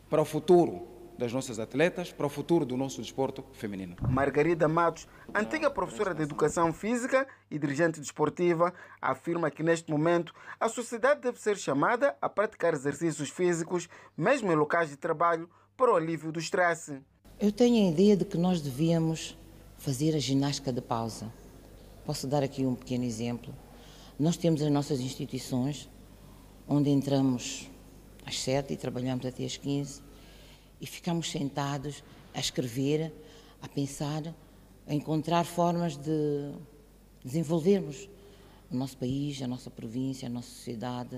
[0.09, 0.87] para o futuro
[1.23, 3.95] das nossas atletas para o futuro do nosso desporto feminino.
[4.09, 10.67] Margarida Matos, antiga professora de educação física e dirigente desportiva, afirma que neste momento a
[10.67, 15.95] sociedade deve ser chamada a praticar exercícios físicos, mesmo em locais de trabalho, para o
[15.95, 16.99] alívio do estresse.
[17.39, 19.37] Eu tenho a ideia de que nós devíamos
[19.77, 21.31] fazer a ginástica de pausa.
[22.05, 23.55] Posso dar aqui um pequeno exemplo.
[24.19, 25.89] Nós temos as nossas instituições,
[26.67, 27.71] onde entramos
[28.25, 30.02] às sete e trabalhamos até às 15
[30.83, 32.03] e ficamos sentados
[32.33, 33.13] a escrever,
[33.61, 34.35] a pensar,
[34.85, 36.51] a encontrar formas de
[37.23, 38.09] desenvolvermos
[38.69, 41.15] o nosso país, a nossa província, a nossa sociedade,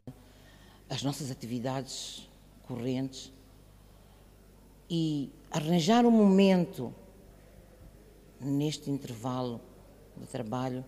[0.88, 2.30] as nossas atividades
[2.68, 3.34] correntes
[4.88, 6.94] e arranjar um momento
[8.40, 9.60] neste intervalo
[10.16, 10.86] de trabalho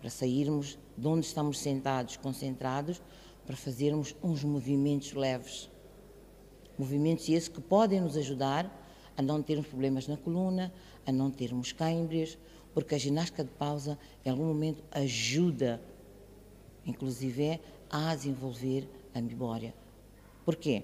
[0.00, 3.00] para sairmos de onde estamos sentados, concentrados,
[3.46, 5.70] para fazermos uns movimentos leves
[6.80, 8.64] Movimentos esses que podem nos ajudar
[9.14, 10.72] a não termos problemas na coluna,
[11.06, 12.38] a não termos câimbras,
[12.72, 15.78] porque a ginástica de pausa, em algum momento, ajuda,
[16.86, 17.60] inclusive,
[17.90, 19.74] a desenvolver a memória.
[20.42, 20.82] Porquê?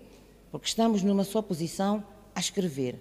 [0.51, 3.01] Porque estamos numa só posição a escrever.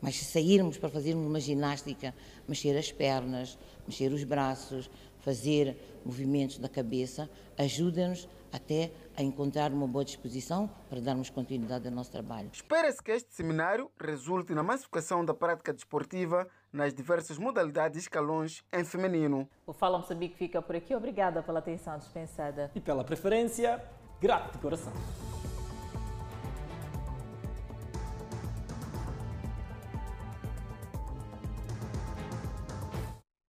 [0.00, 2.12] Mas se sairmos para fazermos uma ginástica,
[2.48, 3.56] mexer as pernas,
[3.86, 11.00] mexer os braços, fazer movimentos da cabeça, ajuda-nos até a encontrar uma boa disposição para
[11.00, 12.48] darmos continuidade ao nosso trabalho.
[12.52, 18.64] Espera-se que este seminário resulte na massificação da prática desportiva nas diversas modalidades e escalões
[18.72, 19.48] em feminino.
[19.66, 20.94] O Fala Moçambique fica por aqui.
[20.94, 22.70] Obrigada pela atenção dispensada.
[22.76, 23.82] E pela preferência,
[24.20, 24.92] grato de coração.